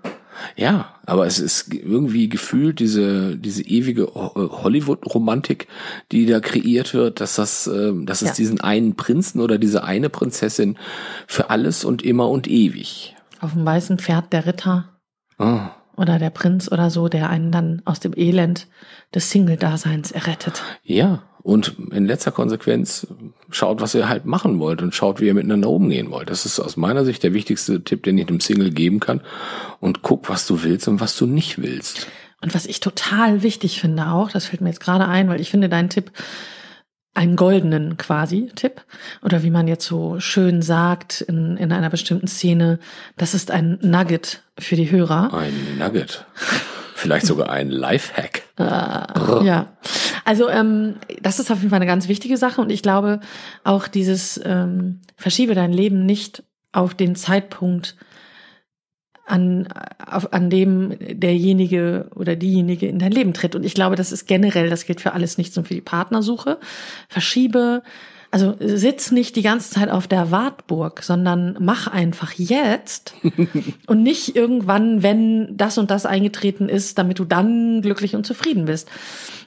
Ja, 0.56 0.94
aber 1.04 1.26
es 1.26 1.38
ist 1.38 1.72
irgendwie 1.72 2.28
gefühlt 2.28 2.80
diese, 2.80 3.36
diese 3.36 3.62
ewige 3.62 4.06
Hollywood-Romantik, 4.14 5.68
die 6.12 6.26
da 6.26 6.40
kreiert 6.40 6.94
wird, 6.94 7.20
dass 7.20 7.36
das, 7.36 7.66
ähm, 7.66 8.06
dass 8.06 8.22
es 8.22 8.28
ja. 8.28 8.34
diesen 8.34 8.60
einen 8.60 8.96
Prinzen 8.96 9.40
oder 9.40 9.58
diese 9.58 9.84
eine 9.84 10.08
Prinzessin 10.08 10.78
für 11.26 11.50
alles 11.50 11.84
und 11.84 12.02
immer 12.02 12.28
und 12.28 12.48
ewig. 12.48 13.16
Auf 13.40 13.52
dem 13.52 13.64
weißen 13.64 13.98
Pferd 13.98 14.32
der 14.32 14.46
Ritter. 14.46 14.88
Oh. 15.38 15.60
Oder 15.96 16.18
der 16.18 16.30
Prinz 16.30 16.70
oder 16.70 16.90
so, 16.90 17.08
der 17.08 17.30
einen 17.30 17.50
dann 17.50 17.82
aus 17.84 18.00
dem 18.00 18.12
Elend 18.16 18.66
des 19.14 19.30
Single-Daseins 19.30 20.12
errettet. 20.12 20.62
Ja, 20.84 21.22
und 21.46 21.76
in 21.92 22.06
letzter 22.06 22.32
Konsequenz 22.32 23.06
schaut, 23.50 23.80
was 23.80 23.94
ihr 23.94 24.08
halt 24.08 24.26
machen 24.26 24.58
wollt 24.58 24.82
und 24.82 24.96
schaut, 24.96 25.20
wie 25.20 25.26
ihr 25.26 25.34
miteinander 25.34 25.70
umgehen 25.70 26.10
wollt. 26.10 26.28
Das 26.28 26.44
ist 26.44 26.58
aus 26.58 26.76
meiner 26.76 27.04
Sicht 27.04 27.22
der 27.22 27.34
wichtigste 27.34 27.84
Tipp, 27.84 28.02
den 28.02 28.18
ich 28.18 28.26
einem 28.26 28.40
Single 28.40 28.72
geben 28.72 28.98
kann. 28.98 29.20
Und 29.78 30.02
guck, 30.02 30.28
was 30.28 30.48
du 30.48 30.64
willst 30.64 30.88
und 30.88 31.00
was 31.00 31.16
du 31.16 31.24
nicht 31.24 31.62
willst. 31.62 32.08
Und 32.42 32.52
was 32.52 32.66
ich 32.66 32.80
total 32.80 33.44
wichtig 33.44 33.80
finde 33.80 34.08
auch, 34.08 34.32
das 34.32 34.46
fällt 34.46 34.60
mir 34.60 34.70
jetzt 34.70 34.80
gerade 34.80 35.06
ein, 35.06 35.28
weil 35.28 35.40
ich 35.40 35.50
finde 35.50 35.68
deinen 35.68 35.88
Tipp 35.88 36.10
einen 37.16 37.36
goldenen 37.36 37.96
quasi 37.96 38.50
Tipp 38.54 38.82
oder 39.22 39.42
wie 39.42 39.50
man 39.50 39.68
jetzt 39.68 39.86
so 39.86 40.20
schön 40.20 40.60
sagt 40.60 41.22
in, 41.22 41.56
in 41.56 41.72
einer 41.72 41.88
bestimmten 41.88 42.28
Szene, 42.28 42.78
das 43.16 43.34
ist 43.34 43.50
ein 43.50 43.78
Nugget 43.80 44.42
für 44.58 44.76
die 44.76 44.90
Hörer. 44.90 45.32
Ein 45.32 45.78
Nugget. 45.78 46.26
Vielleicht 46.94 47.26
sogar 47.26 47.50
ein 47.50 47.70
Lifehack. 47.70 48.42
Ah, 48.58 49.42
ja. 49.44 49.66
Also 50.24 50.48
ähm, 50.48 50.94
das 51.20 51.38
ist 51.38 51.50
auf 51.50 51.58
jeden 51.58 51.68
Fall 51.68 51.76
eine 51.76 51.84
ganz 51.84 52.08
wichtige 52.08 52.38
Sache 52.38 52.62
und 52.62 52.70
ich 52.70 52.80
glaube 52.80 53.20
auch 53.64 53.86
dieses 53.86 54.40
ähm, 54.42 55.02
verschiebe 55.14 55.54
dein 55.54 55.74
Leben 55.74 56.06
nicht 56.06 56.42
auf 56.72 56.94
den 56.94 57.16
Zeitpunkt, 57.16 57.96
an, 59.26 59.68
auf, 60.04 60.32
an 60.32 60.50
dem 60.50 60.94
derjenige 61.00 62.08
oder 62.14 62.36
diejenige 62.36 62.86
in 62.86 62.98
dein 62.98 63.12
Leben 63.12 63.34
tritt. 63.34 63.54
Und 63.54 63.64
ich 63.64 63.74
glaube, 63.74 63.96
das 63.96 64.12
ist 64.12 64.26
generell, 64.26 64.70
das 64.70 64.86
gilt 64.86 65.00
für 65.00 65.12
alles, 65.12 65.36
nicht 65.36 65.54
nur 65.56 65.64
für 65.64 65.74
die 65.74 65.80
Partnersuche. 65.80 66.58
Verschiebe 67.08 67.82
also 68.36 68.54
sitz 68.60 69.12
nicht 69.12 69.34
die 69.36 69.40
ganze 69.40 69.70
Zeit 69.70 69.88
auf 69.88 70.06
der 70.06 70.30
Wartburg, 70.30 71.02
sondern 71.02 71.56
mach 71.58 71.86
einfach 71.86 72.34
jetzt 72.34 73.14
und 73.86 74.02
nicht 74.02 74.36
irgendwann, 74.36 75.02
wenn 75.02 75.56
das 75.56 75.78
und 75.78 75.90
das 75.90 76.04
eingetreten 76.04 76.68
ist, 76.68 76.98
damit 76.98 77.18
du 77.18 77.24
dann 77.24 77.80
glücklich 77.80 78.14
und 78.14 78.26
zufrieden 78.26 78.66
bist. 78.66 78.90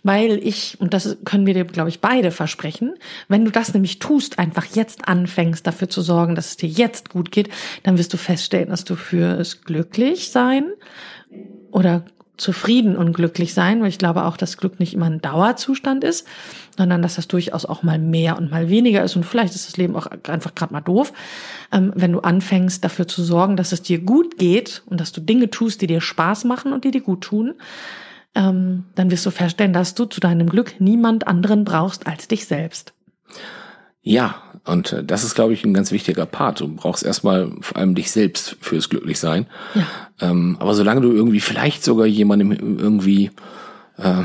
Weil 0.02 0.40
ich, 0.44 0.76
und 0.80 0.96
das 0.96 1.18
können 1.24 1.46
wir 1.46 1.54
dir, 1.54 1.66
glaube 1.66 1.90
ich, 1.90 2.02
beide 2.02 2.32
versprechen, 2.32 2.96
wenn 3.28 3.46
du 3.46 3.52
das 3.52 3.76
nämlich 3.76 4.00
tust, 4.00 4.40
einfach 4.40 4.66
jetzt 4.74 5.08
anfängst, 5.08 5.68
dafür 5.68 5.88
zu 5.88 6.02
sorgen, 6.02 6.34
dass 6.34 6.48
es 6.48 6.58
dir 6.58 6.70
jetzt 6.70 7.12
gut 7.12 7.32
geht, 7.32 7.50
dann 7.84 8.00
wirst 8.00 8.12
du 8.12 8.18
feststellen, 8.18 8.70
dass 8.70 8.86
du 8.86 8.96
fürs 8.96 9.62
Glücklichsein 9.62 10.72
oder 11.70 12.06
zufrieden 12.40 12.96
und 12.96 13.14
glücklich 13.14 13.54
sein, 13.54 13.82
weil 13.82 13.90
ich 13.90 13.98
glaube 13.98 14.26
auch, 14.26 14.38
dass 14.38 14.58
Glück 14.58 14.80
nicht 14.80 14.94
immer 14.94 15.06
ein 15.06 15.22
Dauerzustand 15.22 16.04
ist, 16.04 16.26
sondern 16.78 17.02
dass 17.02 17.16
das 17.16 17.28
durchaus 17.28 17.66
auch 17.66 17.84
mal 17.84 18.00
mehr 18.00 18.38
und 18.38 18.52
mal 18.52 18.70
weniger 18.70 19.04
ist 19.04 19.16
und 19.16 19.26
vielleicht 19.26 19.56
ist 19.56 19.68
das 19.68 19.78
Leben 19.78 19.96
auch 19.96 20.08
einfach 20.28 20.56
gerade 20.56 20.74
mal 20.74 20.82
doof, 20.82 21.14
ähm, 21.72 21.92
wenn 21.96 22.12
du 22.12 22.20
anfängst 22.20 22.84
dafür 22.84 23.08
zu 23.08 23.24
sorgen, 23.24 23.58
dass 23.58 23.72
es 23.72 23.82
dir 23.82 24.00
gut 24.00 24.38
geht 24.38 24.84
und 24.86 25.00
dass 25.00 25.12
du 25.12 25.22
Dinge 25.22 25.50
tust, 25.50 25.82
die 25.82 25.88
dir 25.88 26.02
Spaß 26.02 26.46
machen 26.46 26.74
und 26.74 26.84
die 26.84 26.92
dir 26.92 27.02
gut 27.02 27.22
tun, 27.22 27.56
ähm, 28.36 28.86
dann 28.96 29.12
wirst 29.12 29.26
du 29.26 29.32
feststellen, 29.32 29.74
dass 29.74 29.96
du 29.96 30.06
zu 30.06 30.20
deinem 30.20 30.50
Glück 30.50 30.76
niemand 30.80 31.28
anderen 31.28 31.66
brauchst 31.66 32.08
als 32.08 32.28
dich 32.28 32.46
selbst. 32.46 32.94
Ja, 34.02 34.42
und 34.70 34.94
äh, 34.94 35.04
das 35.04 35.24
ist, 35.24 35.36
glaube 35.36 35.54
ich, 35.54 35.64
ein 35.64 35.74
ganz 35.74 35.92
wichtiger 35.92 36.26
Part. 36.26 36.62
Du 36.62 36.68
brauchst 36.68 37.04
erstmal 37.04 37.52
vor 37.62 37.78
allem 37.78 37.96
dich 37.96 38.12
selbst 38.12 38.58
fürs 38.62 38.90
Glücklichsein. 38.90 39.46
Ja. 39.76 39.84
Ähm, 40.22 40.58
aber 40.60 40.74
solange 40.74 41.02
du 41.02 41.12
irgendwie 41.12 41.40
vielleicht 41.40 41.84
sogar 41.84 42.06
jemandem 42.06 42.52
irgendwie 42.52 43.32
äh, 43.98 44.24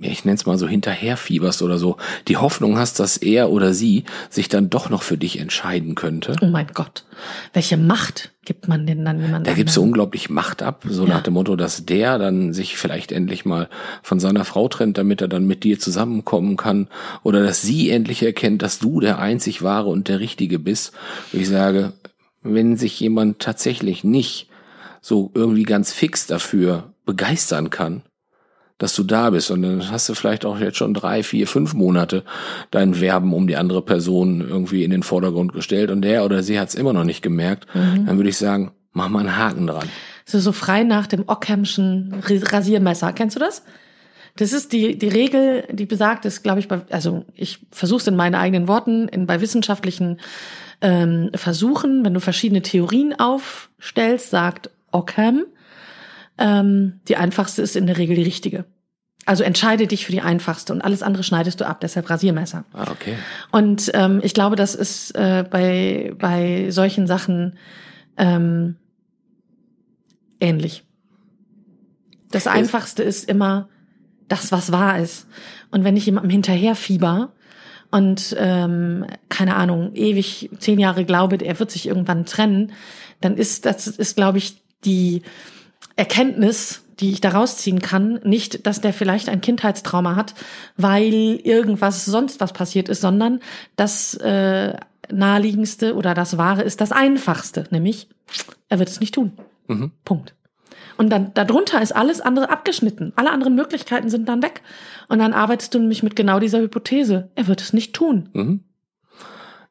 ich 0.00 0.24
nenne 0.24 0.36
es 0.36 0.46
mal 0.46 0.58
so 0.58 0.66
hinterherfieberst 0.66 1.62
oder 1.62 1.78
so, 1.78 1.96
die 2.26 2.36
Hoffnung 2.36 2.78
hast, 2.78 2.98
dass 2.98 3.16
er 3.16 3.50
oder 3.50 3.72
sie 3.74 4.04
sich 4.28 4.48
dann 4.48 4.70
doch 4.70 4.90
noch 4.90 5.02
für 5.02 5.16
dich 5.16 5.38
entscheiden 5.38 5.94
könnte. 5.94 6.34
Oh 6.40 6.46
mein 6.46 6.66
Gott. 6.74 7.04
Welche 7.52 7.76
Macht 7.76 8.32
gibt 8.44 8.66
man 8.66 8.86
denn 8.86 9.04
dann 9.04 9.20
jemandem? 9.20 9.44
Da 9.44 9.52
gibt 9.52 9.68
es 9.68 9.74
so 9.74 9.82
unglaublich 9.82 10.30
Macht 10.30 10.62
ab, 10.62 10.84
so 10.88 11.06
ja. 11.06 11.14
nach 11.14 11.22
dem 11.22 11.34
Motto, 11.34 11.54
dass 11.54 11.86
der 11.86 12.18
dann 12.18 12.52
sich 12.52 12.76
vielleicht 12.76 13.12
endlich 13.12 13.44
mal 13.44 13.68
von 14.02 14.18
seiner 14.18 14.44
Frau 14.44 14.68
trennt, 14.68 14.98
damit 14.98 15.20
er 15.20 15.28
dann 15.28 15.46
mit 15.46 15.62
dir 15.62 15.78
zusammenkommen 15.78 16.56
kann. 16.56 16.88
Oder 17.22 17.42
dass 17.42 17.62
sie 17.62 17.90
endlich 17.90 18.22
erkennt, 18.22 18.62
dass 18.62 18.80
du 18.80 19.00
der 19.00 19.18
einzig 19.18 19.62
wahre 19.62 19.90
und 19.90 20.08
der 20.08 20.20
Richtige 20.20 20.58
bist. 20.58 20.92
Und 21.32 21.40
ich 21.40 21.48
sage, 21.48 21.92
wenn 22.42 22.76
sich 22.76 22.98
jemand 22.98 23.38
tatsächlich 23.38 24.02
nicht 24.02 24.48
so 25.00 25.30
irgendwie 25.34 25.64
ganz 25.64 25.92
fix 25.92 26.26
dafür 26.26 26.94
begeistern 27.06 27.70
kann, 27.70 28.02
dass 28.78 28.94
du 28.94 29.02
da 29.04 29.30
bist. 29.30 29.50
Und 29.50 29.62
dann 29.62 29.90
hast 29.90 30.08
du 30.08 30.14
vielleicht 30.14 30.44
auch 30.44 30.58
jetzt 30.58 30.78
schon 30.78 30.94
drei, 30.94 31.22
vier, 31.22 31.46
fünf 31.46 31.74
Monate 31.74 32.24
dein 32.70 33.00
Werben 33.00 33.32
um 33.32 33.46
die 33.46 33.56
andere 33.56 33.82
Person 33.82 34.40
irgendwie 34.40 34.84
in 34.84 34.90
den 34.90 35.02
Vordergrund 35.02 35.52
gestellt 35.52 35.90
und 35.90 36.02
der 36.02 36.24
oder 36.24 36.42
sie 36.42 36.58
hat 36.58 36.68
es 36.68 36.74
immer 36.74 36.92
noch 36.92 37.04
nicht 37.04 37.22
gemerkt. 37.22 37.66
Mhm. 37.74 38.06
Dann 38.06 38.16
würde 38.16 38.30
ich 38.30 38.36
sagen, 38.36 38.72
mach 38.92 39.08
mal 39.08 39.20
einen 39.20 39.36
Haken 39.36 39.66
dran. 39.66 39.88
So, 40.24 40.38
so 40.40 40.52
frei 40.52 40.84
nach 40.84 41.06
dem 41.06 41.24
Ockhamschen 41.26 42.22
Rasiermesser. 42.22 43.12
Kennst 43.12 43.36
du 43.36 43.40
das? 43.40 43.62
Das 44.36 44.52
ist 44.52 44.72
die, 44.72 44.98
die 44.98 45.08
Regel, 45.08 45.64
die 45.70 45.86
besagt 45.86 46.24
ist, 46.24 46.42
glaube 46.42 46.58
ich, 46.58 46.66
bei, 46.66 46.80
also 46.90 47.24
ich 47.34 47.60
versuche 47.70 48.00
es 48.00 48.06
in 48.08 48.16
meinen 48.16 48.34
eigenen 48.34 48.66
Worten, 48.66 49.06
in, 49.06 49.26
bei 49.26 49.40
wissenschaftlichen 49.40 50.18
ähm, 50.80 51.30
Versuchen, 51.34 52.04
wenn 52.04 52.14
du 52.14 52.20
verschiedene 52.20 52.62
Theorien 52.62 53.14
aufstellst, 53.16 54.30
sagt 54.30 54.70
Ockham, 54.90 55.44
ähm, 56.38 57.00
die 57.08 57.16
einfachste 57.16 57.62
ist 57.62 57.76
in 57.76 57.86
der 57.86 57.98
Regel 57.98 58.16
die 58.16 58.22
richtige. 58.22 58.64
Also 59.26 59.42
entscheide 59.42 59.86
dich 59.86 60.04
für 60.04 60.12
die 60.12 60.20
einfachste 60.20 60.72
und 60.72 60.82
alles 60.82 61.02
andere 61.02 61.22
schneidest 61.24 61.60
du 61.60 61.66
ab, 61.66 61.80
deshalb 61.80 62.10
Rasiermesser. 62.10 62.64
Ah, 62.72 62.90
okay. 62.90 63.14
Und 63.52 63.90
ähm, 63.94 64.20
ich 64.22 64.34
glaube, 64.34 64.56
das 64.56 64.74
ist 64.74 65.12
äh, 65.12 65.44
bei, 65.48 66.12
bei 66.18 66.70
solchen 66.70 67.06
Sachen 67.06 67.56
ähm, 68.18 68.76
ähnlich. 70.40 70.84
Das 72.30 72.46
Einfachste 72.46 73.02
ist 73.02 73.28
immer 73.28 73.68
das, 74.28 74.52
was 74.52 74.72
wahr 74.72 74.98
ist. 74.98 75.26
Und 75.70 75.84
wenn 75.84 75.96
ich 75.96 76.06
jemandem 76.06 76.30
hinterher 76.30 76.74
fieber 76.74 77.32
und 77.90 78.34
ähm, 78.38 79.06
keine 79.28 79.56
Ahnung, 79.56 79.94
ewig 79.94 80.50
zehn 80.58 80.78
Jahre 80.78 81.04
glaube, 81.04 81.36
er 81.36 81.58
wird 81.58 81.70
sich 81.70 81.86
irgendwann 81.86 82.26
trennen, 82.26 82.72
dann 83.20 83.36
ist 83.36 83.64
das 83.64 83.86
ist, 83.86 84.16
glaube 84.16 84.38
ich, 84.38 84.62
die 84.84 85.22
Erkenntnis, 85.96 86.82
die 87.00 87.10
ich 87.10 87.20
daraus 87.20 87.58
ziehen 87.58 87.80
kann, 87.80 88.20
nicht, 88.24 88.66
dass 88.66 88.80
der 88.80 88.92
vielleicht 88.92 89.28
ein 89.28 89.40
Kindheitstrauma 89.40 90.16
hat, 90.16 90.34
weil 90.76 91.40
irgendwas 91.42 92.04
sonst 92.04 92.40
was 92.40 92.52
passiert 92.52 92.88
ist, 92.88 93.00
sondern 93.00 93.40
das 93.76 94.14
äh, 94.14 94.74
naheliegendste 95.10 95.94
oder 95.94 96.14
das 96.14 96.38
Wahre 96.38 96.62
ist 96.62 96.80
das 96.80 96.92
Einfachste, 96.92 97.64
nämlich 97.70 98.08
er 98.68 98.78
wird 98.78 98.88
es 98.88 99.00
nicht 99.00 99.14
tun. 99.14 99.32
Mhm. 99.66 99.92
Punkt. 100.04 100.34
Und 100.96 101.10
dann 101.10 101.32
darunter 101.34 101.82
ist 101.82 101.94
alles 101.94 102.20
andere 102.20 102.50
abgeschnitten. 102.50 103.12
Alle 103.16 103.32
anderen 103.32 103.54
Möglichkeiten 103.54 104.08
sind 104.08 104.28
dann 104.28 104.42
weg. 104.42 104.62
Und 105.08 105.18
dann 105.18 105.32
arbeitest 105.32 105.74
du 105.74 105.80
nämlich 105.80 106.02
mit 106.02 106.14
genau 106.14 106.38
dieser 106.38 106.60
Hypothese. 106.60 107.30
Er 107.34 107.48
wird 107.48 107.60
es 107.60 107.72
nicht 107.72 107.94
tun. 107.94 108.28
Mhm. 108.32 108.64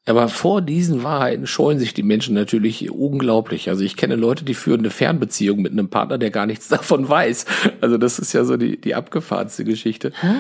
Aber 0.06 0.28
vor 0.28 0.62
diesen 0.62 1.04
Wahrheiten 1.04 1.48
scheuen 1.48 1.80
sich 1.80 1.94
die 1.94 2.04
Menschen 2.04 2.36
natürlich 2.36 2.92
unglaublich. 2.92 3.70
Also 3.70 3.84
ich 3.86 3.96
kenne 3.96 4.16
Leute, 4.16 4.44
die 4.44 4.54
führen 4.54 4.82
eine 4.82 4.90
Fernbeziehung 4.90 5.62
mit 5.62 5.72
einem 5.72 5.90
Partner, 5.90 6.18
der 6.18 6.30
gar 6.30 6.46
nichts 6.46 6.68
davon 6.70 7.08
weiß. 7.08 7.46
Also 7.80 7.98
das 7.98 8.20
ist 8.20 8.34
ja 8.34 8.44
so 8.44 8.58
die, 8.58 8.80
die 8.80 8.96
abgefahrenste 8.96 9.64
Geschichte. 9.64 10.12
Hä? 10.20 10.36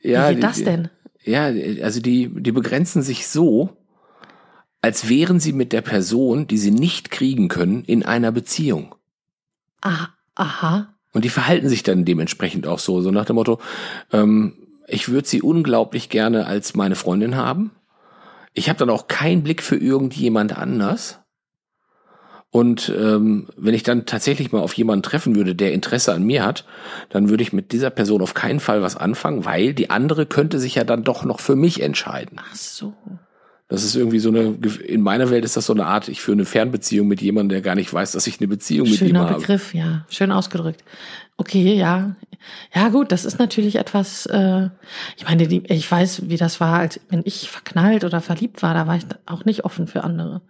Ja, 0.00 0.30
Wie 0.30 0.34
geht 0.34 0.44
das 0.44 0.62
denn? 0.62 0.88
Ja, 1.24 1.44
also 1.82 2.00
die, 2.00 2.30
die 2.32 2.52
begrenzen 2.52 3.02
sich 3.02 3.26
so, 3.26 3.76
als 4.80 5.08
wären 5.08 5.38
sie 5.38 5.52
mit 5.52 5.72
der 5.72 5.82
Person, 5.82 6.46
die 6.46 6.58
sie 6.58 6.72
nicht 6.72 7.10
kriegen 7.10 7.48
können, 7.48 7.84
in 7.84 8.04
einer 8.04 8.32
Beziehung. 8.32 8.94
Ah, 9.80 10.08
aha. 10.34 10.94
Und 11.12 11.24
die 11.24 11.28
verhalten 11.28 11.68
sich 11.68 11.82
dann 11.82 12.04
dementsprechend 12.04 12.66
auch 12.66 12.80
so, 12.80 13.00
so 13.00 13.10
nach 13.10 13.24
dem 13.24 13.36
Motto, 13.36 13.60
ähm, 14.12 14.54
ich 14.88 15.08
würde 15.08 15.28
sie 15.28 15.42
unglaublich 15.42 16.08
gerne 16.08 16.46
als 16.46 16.74
meine 16.74 16.96
Freundin 16.96 17.36
haben 17.36 17.70
ich 18.54 18.68
habe 18.68 18.78
dann 18.78 18.90
auch 18.90 19.08
keinen 19.08 19.42
Blick 19.42 19.62
für 19.62 19.76
irgendjemand 19.76 20.56
anders. 20.56 21.18
Und 22.50 22.92
ähm, 22.94 23.48
wenn 23.56 23.72
ich 23.72 23.82
dann 23.82 24.04
tatsächlich 24.04 24.52
mal 24.52 24.60
auf 24.60 24.74
jemanden 24.74 25.02
treffen 25.02 25.36
würde, 25.36 25.54
der 25.54 25.72
Interesse 25.72 26.12
an 26.12 26.22
mir 26.22 26.44
hat, 26.44 26.66
dann 27.08 27.30
würde 27.30 27.42
ich 27.42 27.54
mit 27.54 27.72
dieser 27.72 27.88
Person 27.88 28.20
auf 28.20 28.34
keinen 28.34 28.60
Fall 28.60 28.82
was 28.82 28.94
anfangen, 28.94 29.46
weil 29.46 29.72
die 29.72 29.88
andere 29.88 30.26
könnte 30.26 30.58
sich 30.58 30.74
ja 30.74 30.84
dann 30.84 31.02
doch 31.02 31.24
noch 31.24 31.40
für 31.40 31.56
mich 31.56 31.80
entscheiden. 31.80 32.38
Ach 32.38 32.54
so. 32.54 32.92
Das 33.68 33.84
ist 33.84 33.96
irgendwie 33.96 34.18
so 34.18 34.28
eine, 34.28 34.58
in 34.86 35.00
meiner 35.00 35.30
Welt 35.30 35.46
ist 35.46 35.56
das 35.56 35.64
so 35.64 35.72
eine 35.72 35.86
Art, 35.86 36.08
ich 36.08 36.20
führe 36.20 36.36
eine 36.36 36.44
Fernbeziehung 36.44 37.08
mit 37.08 37.22
jemandem, 37.22 37.48
der 37.48 37.62
gar 37.62 37.74
nicht 37.74 37.90
weiß, 37.90 38.12
dass 38.12 38.26
ich 38.26 38.38
eine 38.38 38.48
Beziehung 38.48 38.86
Schöner 38.86 39.00
mit 39.00 39.08
ihm 39.08 39.16
habe. 39.16 39.28
Schöner 39.28 39.40
Begriff, 39.40 39.74
ja. 39.74 40.04
Schön 40.10 40.30
ausgedrückt. 40.30 40.84
Okay, 41.38 41.74
ja. 41.74 42.16
Ja, 42.74 42.88
gut, 42.88 43.12
das 43.12 43.24
ist 43.24 43.38
natürlich 43.38 43.76
etwas, 43.76 44.26
äh, 44.26 44.68
ich 45.16 45.24
meine, 45.24 45.46
die, 45.46 45.62
ich 45.66 45.90
weiß, 45.90 46.28
wie 46.28 46.36
das 46.36 46.60
war, 46.60 46.78
als 46.78 47.00
wenn 47.08 47.22
ich 47.24 47.50
verknallt 47.50 48.04
oder 48.04 48.20
verliebt 48.20 48.62
war, 48.62 48.74
da 48.74 48.86
war 48.86 48.96
ich 48.96 49.04
auch 49.26 49.44
nicht 49.44 49.64
offen 49.64 49.86
für 49.86 50.04
andere. 50.04 50.42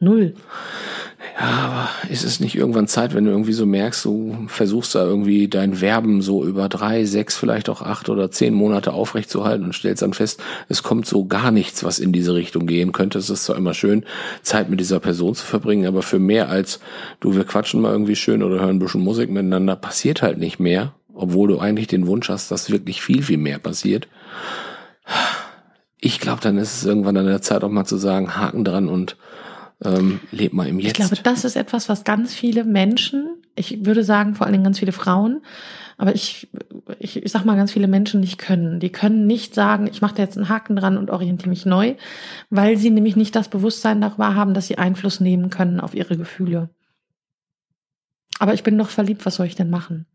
Null. 0.00 0.34
Ja, 1.40 1.46
aber 1.46 1.88
ist 2.08 2.22
es 2.22 2.38
nicht 2.38 2.54
irgendwann 2.54 2.86
Zeit, 2.86 3.14
wenn 3.14 3.24
du 3.24 3.32
irgendwie 3.32 3.52
so 3.52 3.66
merkst, 3.66 4.04
du 4.04 4.46
versuchst 4.46 4.94
da 4.94 5.04
irgendwie 5.04 5.48
dein 5.48 5.74
Verben 5.74 6.22
so 6.22 6.44
über 6.44 6.68
drei, 6.68 7.04
sechs, 7.04 7.36
vielleicht 7.36 7.68
auch 7.68 7.82
acht 7.82 8.08
oder 8.08 8.30
zehn 8.30 8.54
Monate 8.54 8.92
aufrechtzuerhalten 8.92 9.64
und 9.64 9.74
stellst 9.74 10.02
dann 10.02 10.14
fest, 10.14 10.40
es 10.68 10.84
kommt 10.84 11.06
so 11.06 11.26
gar 11.26 11.50
nichts, 11.50 11.82
was 11.82 11.98
in 11.98 12.12
diese 12.12 12.34
Richtung 12.34 12.68
gehen 12.68 12.92
könnte. 12.92 13.18
Es 13.18 13.28
ist 13.28 13.44
zwar 13.44 13.56
immer 13.56 13.74
schön, 13.74 14.04
Zeit 14.42 14.70
mit 14.70 14.78
dieser 14.78 15.00
Person 15.00 15.34
zu 15.34 15.44
verbringen, 15.44 15.86
aber 15.86 16.02
für 16.02 16.20
mehr 16.20 16.48
als 16.48 16.78
du, 17.18 17.34
wir 17.34 17.44
quatschen 17.44 17.80
mal 17.80 17.90
irgendwie 17.90 18.16
schön 18.16 18.44
oder 18.44 18.60
hören 18.60 18.76
ein 18.76 18.78
bisschen 18.78 19.02
Musik 19.02 19.30
miteinander, 19.30 19.74
passiert 19.74 20.22
halt 20.22 20.38
nicht 20.38 20.60
mehr, 20.60 20.94
obwohl 21.18 21.48
du 21.48 21.58
eigentlich 21.58 21.88
den 21.88 22.06
Wunsch 22.06 22.28
hast, 22.28 22.50
dass 22.50 22.70
wirklich 22.70 23.02
viel, 23.02 23.22
viel 23.22 23.38
mehr 23.38 23.58
passiert. 23.58 24.06
Ich 26.00 26.20
glaube, 26.20 26.40
dann 26.40 26.58
ist 26.58 26.76
es 26.76 26.84
irgendwann 26.84 27.16
an 27.16 27.26
der 27.26 27.42
Zeit 27.42 27.64
auch 27.64 27.70
mal 27.70 27.84
zu 27.84 27.96
sagen, 27.96 28.36
Haken 28.36 28.64
dran 28.64 28.88
und 28.88 29.16
ähm, 29.84 30.20
lebt 30.30 30.54
mal 30.54 30.68
im 30.68 30.78
Jetzt. 30.78 31.00
Ich 31.00 31.06
glaube, 31.06 31.22
das 31.22 31.44
ist 31.44 31.56
etwas, 31.56 31.88
was 31.88 32.04
ganz 32.04 32.34
viele 32.34 32.62
Menschen, 32.62 33.42
ich 33.56 33.84
würde 33.84 34.04
sagen 34.04 34.36
vor 34.36 34.46
allen 34.46 34.52
Dingen 34.52 34.64
ganz 34.64 34.78
viele 34.78 34.92
Frauen, 34.92 35.42
aber 35.96 36.14
ich, 36.14 36.48
ich, 37.00 37.20
ich 37.24 37.32
sag 37.32 37.44
mal 37.44 37.56
ganz 37.56 37.72
viele 37.72 37.88
Menschen 37.88 38.20
nicht 38.20 38.38
können. 38.38 38.78
Die 38.78 38.92
können 38.92 39.26
nicht 39.26 39.56
sagen, 39.56 39.88
ich 39.88 40.00
mache 40.00 40.14
da 40.14 40.22
jetzt 40.22 40.36
einen 40.36 40.48
Haken 40.48 40.76
dran 40.76 40.96
und 40.96 41.10
orientiere 41.10 41.50
mich 41.50 41.66
neu, 41.66 41.96
weil 42.48 42.76
sie 42.76 42.90
nämlich 42.90 43.16
nicht 43.16 43.34
das 43.34 43.48
Bewusstsein 43.48 44.00
darüber 44.00 44.36
haben, 44.36 44.54
dass 44.54 44.68
sie 44.68 44.78
Einfluss 44.78 45.18
nehmen 45.18 45.50
können 45.50 45.80
auf 45.80 45.94
ihre 45.94 46.16
Gefühle. 46.16 46.70
Aber 48.38 48.54
ich 48.54 48.62
bin 48.62 48.78
doch 48.78 48.90
verliebt, 48.90 49.26
was 49.26 49.34
soll 49.34 49.46
ich 49.46 49.56
denn 49.56 49.70
machen? 49.70 50.06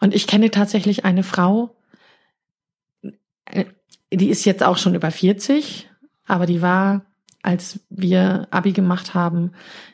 Und 0.00 0.14
ich 0.14 0.26
kenne 0.26 0.50
tatsächlich 0.50 1.04
eine 1.04 1.22
Frau, 1.22 1.76
äh, 3.46 3.64
die 4.12 4.28
ist 4.28 4.44
jetzt 4.44 4.62
auch 4.62 4.76
schon 4.76 4.94
über 4.94 5.10
40, 5.10 5.88
aber 6.26 6.46
die 6.46 6.62
war 6.62 7.04
als 7.44 7.80
wir 7.90 8.48
Abi 8.50 8.72
gemacht 8.72 9.14
haben, 9.14 9.52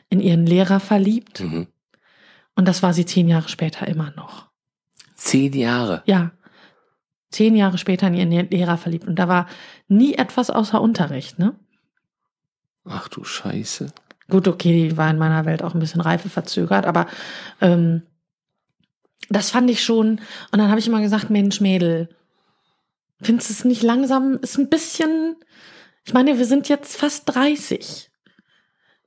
in 0.09 0.21
ihren 0.21 0.45
Lehrer 0.45 0.79
verliebt. 0.79 1.41
Mhm. 1.41 1.67
Und 2.55 2.67
das 2.67 2.81
war 2.81 2.93
sie 2.93 3.05
zehn 3.05 3.27
Jahre 3.27 3.49
später 3.49 3.87
immer 3.87 4.11
noch. 4.15 4.47
Zehn 5.15 5.53
Jahre? 5.53 6.01
Ja. 6.05 6.31
Zehn 7.29 7.55
Jahre 7.55 7.77
später 7.77 8.07
in 8.07 8.31
ihren 8.31 8.49
Lehrer 8.49 8.77
verliebt. 8.77 9.05
Und 9.05 9.19
da 9.19 9.27
war 9.27 9.47
nie 9.87 10.15
etwas 10.15 10.49
außer 10.49 10.81
Unterricht, 10.81 11.39
ne? 11.39 11.53
Ach 12.85 13.09
du 13.09 13.23
Scheiße. 13.23 13.87
Gut, 14.29 14.47
okay, 14.47 14.89
die 14.89 14.97
war 14.97 15.09
in 15.09 15.17
meiner 15.17 15.45
Welt 15.45 15.61
auch 15.61 15.73
ein 15.73 15.79
bisschen 15.79 16.01
reife 16.01 16.29
verzögert, 16.29 16.85
aber 16.85 17.07
ähm, 17.59 18.03
das 19.29 19.51
fand 19.51 19.69
ich 19.69 19.83
schon. 19.83 20.19
Und 20.51 20.59
dann 20.59 20.69
habe 20.69 20.79
ich 20.79 20.87
immer 20.87 21.01
gesagt, 21.01 21.29
Mensch, 21.29 21.61
Mädel, 21.61 22.09
findest 23.21 23.49
du 23.49 23.53
es 23.53 23.65
nicht 23.65 23.83
langsam, 23.83 24.39
ist 24.41 24.57
ein 24.57 24.69
bisschen, 24.69 25.35
ich 26.05 26.13
meine, 26.13 26.37
wir 26.37 26.45
sind 26.45 26.69
jetzt 26.69 26.97
fast 26.97 27.23
30. 27.33 28.09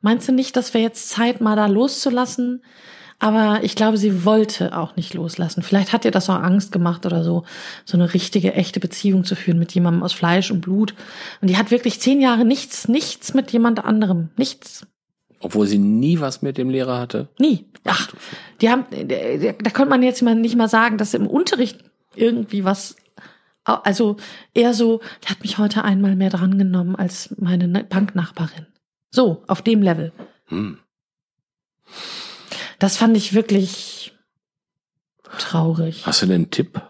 Meinst 0.01 0.29
du 0.29 0.33
nicht, 0.33 0.57
dass 0.57 0.75
wir 0.75 0.83
jetzt 0.83 1.09
Zeit 1.09 1.41
mal 1.41 1.57
da 1.57 1.67
loszulassen? 1.67 2.63
Aber 3.19 3.61
ich 3.63 3.75
glaube, 3.75 3.97
sie 3.97 4.25
wollte 4.25 4.77
auch 4.77 4.97
nicht 4.97 5.15
loslassen. 5.15 5.63
Vielleicht 5.63 5.93
hat 5.93 6.05
ihr 6.05 6.11
das 6.11 6.29
auch 6.29 6.35
Angst 6.43 6.73
gemacht 6.73 7.07
oder 7.07 7.25
so, 7.25 7.45
so 7.85 7.97
eine 7.97 8.13
richtige, 8.13 8.53
echte 8.55 8.81
Beziehung 8.81 9.25
zu 9.25 9.35
führen 9.37 9.59
mit 9.59 9.73
jemandem 9.73 10.03
aus 10.03 10.13
Fleisch 10.13 10.51
und 10.51 10.61
Blut. 10.61 10.95
Und 11.41 11.49
die 11.49 11.57
hat 11.57 11.71
wirklich 11.71 12.01
zehn 12.01 12.21
Jahre 12.21 12.45
nichts, 12.45 12.89
nichts 12.89 13.33
mit 13.33 13.53
jemand 13.53 13.85
anderem. 13.85 14.31
Nichts. 14.37 14.87
Obwohl 15.45 15.67
sie 15.67 15.79
nie 15.79 16.21
was 16.21 16.41
mit 16.41 16.57
dem 16.57 16.71
Lehrer 16.71 16.99
hatte? 16.99 17.29
Nie. 17.39 17.67
Ach, 17.85 18.09
die 18.63 18.71
haben, 18.71 18.87
da 18.91 19.71
konnte 19.71 19.91
man 19.91 20.03
jetzt 20.03 20.23
nicht 20.23 20.57
mal 20.57 20.69
sagen, 20.69 20.97
dass 20.97 21.13
im 21.13 21.27
Unterricht 21.27 21.85
irgendwie 22.15 22.65
was 22.65 22.97
also 23.65 24.17
eher 24.53 24.75
so, 24.75 25.01
die 25.23 25.29
hat 25.29 25.41
mich 25.41 25.59
heute 25.59 25.85
einmal 25.85 26.17
mehr 26.17 26.31
drangenommen 26.31 26.97
als 26.97 27.35
meine 27.39 27.85
Banknachbarin. 27.85 28.67
So, 29.11 29.43
auf 29.47 29.63
dem 29.63 29.83
Level. 29.83 30.13
Hm. 30.47 30.79
Das 32.79 32.97
fand 32.97 33.17
ich 33.17 33.35
wirklich 33.35 34.15
traurig. 35.39 36.07
Hast 36.07 36.23
du 36.23 36.27
denn 36.27 36.35
einen 36.35 36.51
Tipp, 36.51 36.81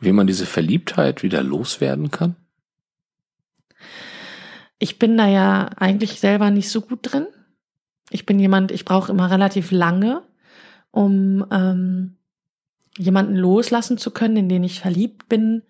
wie 0.00 0.12
man 0.12 0.26
diese 0.26 0.46
Verliebtheit 0.46 1.22
wieder 1.22 1.42
loswerden 1.42 2.10
kann? 2.10 2.36
Ich 4.78 4.98
bin 4.98 5.16
da 5.16 5.28
ja 5.28 5.70
eigentlich 5.76 6.20
selber 6.20 6.50
nicht 6.50 6.68
so 6.68 6.80
gut 6.80 7.00
drin. 7.02 7.26
Ich 8.12 8.26
bin 8.26 8.38
jemand, 8.38 8.70
ich 8.70 8.84
brauche 8.84 9.10
immer 9.10 9.30
relativ 9.30 9.70
lange, 9.70 10.22
um 10.90 11.44
ähm, 11.50 12.16
jemanden 12.98 13.36
loslassen 13.36 13.98
zu 13.98 14.10
können, 14.10 14.36
in 14.36 14.48
den 14.48 14.64
ich 14.64 14.80
verliebt 14.80 15.28
bin, 15.28 15.62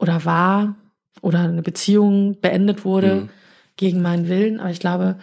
oder 0.00 0.24
war 0.24 0.76
oder 1.20 1.40
eine 1.40 1.62
Beziehung 1.62 2.40
beendet 2.40 2.84
wurde 2.84 3.14
mhm. 3.14 3.28
gegen 3.76 4.02
meinen 4.02 4.28
Willen. 4.28 4.58
Aber 4.58 4.70
ich 4.70 4.80
glaube, 4.80 5.18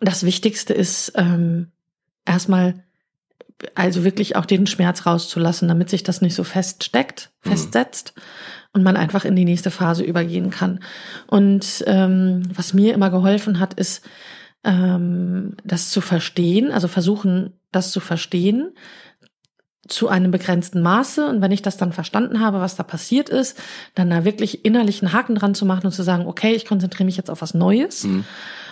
das 0.00 0.24
Wichtigste 0.24 0.72
ist 0.72 1.12
ähm, 1.16 1.70
erstmal 2.24 2.82
also 3.74 4.04
wirklich 4.04 4.36
auch 4.36 4.46
den 4.46 4.66
Schmerz 4.66 5.04
rauszulassen, 5.04 5.68
damit 5.68 5.90
sich 5.90 6.02
das 6.02 6.20
nicht 6.20 6.34
so 6.34 6.44
feststeckt, 6.44 7.30
mhm. 7.44 7.50
festsetzt 7.50 8.14
und 8.72 8.82
man 8.82 8.96
einfach 8.96 9.24
in 9.24 9.36
die 9.36 9.44
nächste 9.44 9.70
Phase 9.70 10.04
übergehen 10.04 10.50
kann. 10.50 10.80
Und 11.26 11.84
ähm, 11.86 12.42
was 12.54 12.72
mir 12.72 12.94
immer 12.94 13.10
geholfen 13.10 13.60
hat, 13.60 13.74
ist 13.74 14.08
ähm, 14.64 15.56
das 15.64 15.90
zu 15.90 16.00
verstehen, 16.00 16.72
also 16.72 16.88
versuchen, 16.88 17.58
das 17.72 17.92
zu 17.92 18.00
verstehen, 18.00 18.72
zu 19.86 20.08
einem 20.08 20.30
begrenzten 20.30 20.82
Maße. 20.82 21.26
Und 21.26 21.40
wenn 21.40 21.52
ich 21.52 21.62
das 21.62 21.76
dann 21.76 21.92
verstanden 21.92 22.40
habe, 22.40 22.60
was 22.60 22.76
da 22.76 22.82
passiert 22.82 23.28
ist, 23.28 23.58
dann 23.94 24.10
da 24.10 24.24
wirklich 24.24 24.64
innerlich 24.64 25.02
einen 25.02 25.12
Haken 25.12 25.34
dran 25.34 25.54
zu 25.54 25.64
machen 25.64 25.86
und 25.86 25.92
zu 25.92 26.02
sagen, 26.02 26.26
okay, 26.26 26.52
ich 26.52 26.66
konzentriere 26.66 27.06
mich 27.06 27.16
jetzt 27.16 27.30
auf 27.30 27.42
was 27.42 27.54
Neues. 27.54 28.04
Mhm. 28.04 28.24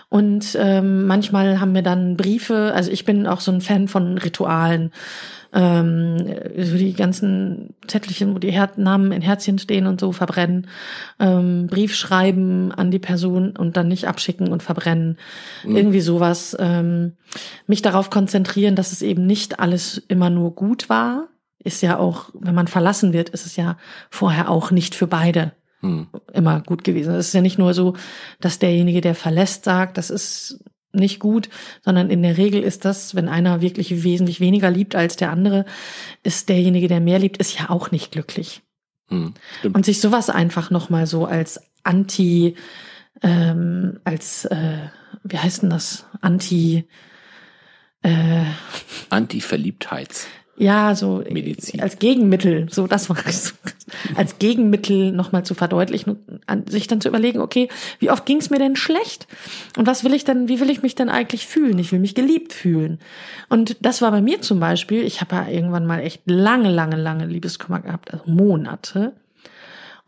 Und 0.09 0.57
ähm, 0.61 1.07
manchmal 1.07 1.61
haben 1.61 1.75
wir 1.75 1.83
dann 1.83 2.16
Briefe, 2.16 2.73
also 2.75 2.90
ich 2.90 3.05
bin 3.05 3.27
auch 3.27 3.40
so 3.40 3.51
ein 3.51 3.61
Fan 3.61 3.88
von 3.88 4.19
Ritualen. 4.19 4.92
Ähm, 5.53 6.19
so 6.59 6.77
die 6.77 6.92
ganzen 6.92 7.75
Zettelchen, 7.87 8.35
wo 8.35 8.38
die 8.38 8.51
Her 8.51 8.71
Namen 8.77 9.11
in 9.12 9.23
Herzchen 9.23 9.59
stehen 9.59 9.87
und 9.87 10.01
so 10.01 10.12
verbrennen, 10.12 10.66
ähm, 11.19 11.66
Brief 11.69 11.95
schreiben 11.95 12.73
an 12.73 12.90
die 12.90 12.99
Person 12.99 13.57
und 13.57 13.77
dann 13.77 13.88
nicht 13.88 14.07
abschicken 14.07 14.49
und 14.53 14.62
verbrennen, 14.62 15.19
mhm. 15.64 15.77
irgendwie 15.77 16.01
sowas. 16.01 16.57
Ähm, 16.59 17.12
mich 17.66 17.81
darauf 17.81 18.11
konzentrieren, 18.11 18.77
dass 18.77 18.92
es 18.92 19.03
eben 19.03 19.25
nicht 19.27 19.59
alles 19.59 19.99
immer 20.09 20.31
nur 20.31 20.55
gut 20.55 20.88
war, 20.88 21.29
ist 21.64 21.83
ja 21.83 21.99
auch, 21.99 22.31
wenn 22.35 22.55
man 22.55 22.69
verlassen 22.69 23.12
wird, 23.12 23.31
ist 23.31 23.47
es 23.47 23.57
ja 23.57 23.77
vorher 24.11 24.51
auch 24.51 24.71
nicht 24.71 24.95
für 24.95 25.07
beide 25.07 25.53
mhm. 25.81 26.09
immer 26.33 26.61
gut 26.61 26.85
gewesen. 26.85 27.15
Es 27.15 27.29
ist 27.29 27.35
ja 27.35 27.41
nicht 27.41 27.59
nur 27.59 27.75
so, 27.75 27.95
dass 28.41 28.59
derjenige, 28.59 29.01
der 29.01 29.15
verlässt, 29.15 29.65
sagt, 29.65 29.99
das 29.99 30.11
ist 30.11 30.65
nicht 30.93 31.21
gut, 31.21 31.49
sondern 31.85 32.11
in 32.11 32.23
der 32.23 32.37
Regel 32.39 32.62
ist 32.62 32.85
das, 32.85 33.15
wenn 33.15 33.29
einer 33.29 33.61
wirklich 33.61 34.03
wesentlich 34.03 34.41
weniger 34.41 34.71
liebt 34.71 34.95
als 34.95 35.17
der 35.17 35.31
andere, 35.31 35.65
ist 36.23 36.49
derjenige, 36.49 36.89
der 36.89 37.01
mehr 37.01 37.19
liebt, 37.19 37.37
ist 37.37 37.59
ja 37.59 37.71
auch 37.71 37.91
nicht 37.91 38.12
glücklich. 38.12 38.62
Hm, 39.09 39.35
und 39.73 39.85
sich 39.85 40.01
sowas 40.01 40.31
einfach 40.31 40.71
nochmal 40.71 41.07
so 41.07 41.27
als 41.27 41.61
Anti, 41.85 42.57
ähm, 43.23 44.01
als, 44.05 44.47
äh, 44.47 44.89
wie 45.23 45.39
heißt 45.39 45.62
denn 45.62 45.71
das? 45.71 46.07
Anti, 46.21 46.85
äh, 48.03 48.45
Anti-Verliebtheits 49.11 50.27
ja, 50.59 50.95
so 50.95 51.23
Medizin. 51.31 51.81
als 51.81 51.99
Gegenmittel, 51.99 52.69
so 52.71 52.87
das 52.87 53.11
war 53.11 53.19
es, 53.27 53.55
als 54.14 54.38
Gegenmittel 54.38 55.12
nochmal 55.12 55.45
zu 55.45 55.55
verdeutlichen, 55.55 56.19
sich 56.69 56.87
dann 56.87 57.01
zu 57.01 57.09
überlegen, 57.09 57.40
okay, 57.40 57.69
wie 57.99 58.11
oft 58.11 58.27
ging 58.27 58.38
es 58.38 58.51
mir 58.51 58.59
denn 58.59 58.77
schlecht? 58.77 59.27
Und 59.77 59.87
was 59.87 60.05
will 60.05 60.14
ich 60.14 60.25
denn, 60.25 60.49
wie 60.49 60.61
will 60.61 60.71
ich 60.71 60.83
mich 60.83 60.95
denn 60.95 61.09
eigentlich 61.09 61.47
fühlen? 61.47 61.79
Ich 61.79 61.92
will 61.92 61.99
mich 61.99 62.14
geliebt 62.14 62.53
fühlen. 62.53 62.99
Und 63.49 63.77
das 63.81 64.03
war 64.03 64.11
bei 64.11 64.21
mir 64.21 64.40
zum 64.40 64.61
Beispiel, 64.61 65.03
ich 65.03 65.21
habe 65.21 65.37
ja 65.37 65.49
irgendwann 65.49 65.87
mal 65.87 66.01
echt 66.01 66.23
lange, 66.27 66.71
lange, 66.71 66.97
lange 66.97 67.27
Liebeskummer 67.27 67.81
gehabt, 67.81 68.12
also 68.12 68.25
Monate. 68.27 69.12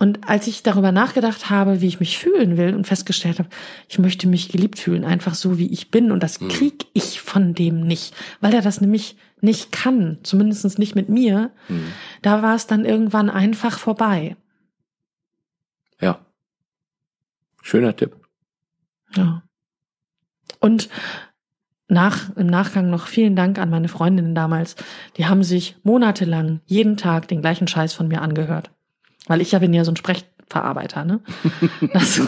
Und 0.00 0.28
als 0.28 0.46
ich 0.46 0.62
darüber 0.62 0.92
nachgedacht 0.92 1.50
habe, 1.50 1.80
wie 1.80 1.88
ich 1.88 1.98
mich 1.98 2.18
fühlen 2.18 2.56
will 2.56 2.74
und 2.74 2.86
festgestellt 2.86 3.40
habe, 3.40 3.48
ich 3.88 3.98
möchte 3.98 4.28
mich 4.28 4.48
geliebt 4.48 4.78
fühlen, 4.78 5.04
einfach 5.04 5.34
so 5.34 5.58
wie 5.58 5.66
ich 5.72 5.90
bin 5.90 6.12
und 6.12 6.22
das 6.22 6.40
hm. 6.40 6.48
krieg 6.48 6.86
ich 6.92 7.20
von 7.20 7.54
dem 7.54 7.80
nicht, 7.80 8.14
weil 8.40 8.54
er 8.54 8.62
das 8.62 8.80
nämlich 8.80 9.16
nicht 9.40 9.72
kann, 9.72 10.18
zumindest 10.22 10.78
nicht 10.78 10.94
mit 10.94 11.08
mir, 11.08 11.50
hm. 11.66 11.92
da 12.22 12.42
war 12.42 12.54
es 12.54 12.66
dann 12.66 12.84
irgendwann 12.84 13.30
einfach 13.30 13.78
vorbei. 13.78 14.36
Ja. 16.00 16.20
Schöner 17.62 17.94
Tipp. 17.96 18.16
Ja. 19.14 19.42
Und 20.60 20.88
nach, 21.88 22.36
im 22.36 22.46
Nachgang 22.46 22.90
noch 22.90 23.06
vielen 23.06 23.34
Dank 23.34 23.58
an 23.58 23.70
meine 23.70 23.88
Freundinnen 23.88 24.34
damals. 24.34 24.76
Die 25.16 25.26
haben 25.26 25.42
sich 25.42 25.76
monatelang 25.82 26.60
jeden 26.66 26.96
Tag 26.96 27.28
den 27.28 27.40
gleichen 27.40 27.66
Scheiß 27.66 27.94
von 27.94 28.08
mir 28.08 28.20
angehört. 28.20 28.70
Weil 29.26 29.40
ich 29.40 29.52
ja 29.52 29.58
bin 29.58 29.72
ja 29.72 29.84
so 29.84 29.92
ein 29.92 29.96
Sprechverarbeiter, 29.96 31.04
ne? 31.04 31.20
Das, 31.92 32.20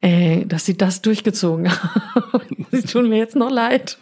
äh, 0.00 0.44
dass 0.44 0.66
sie 0.66 0.76
das 0.76 1.02
durchgezogen 1.02 1.70
haben. 1.82 2.66
sie 2.72 2.82
tun 2.82 3.08
mir 3.08 3.18
jetzt 3.18 3.36
noch 3.36 3.50
leid. 3.50 3.98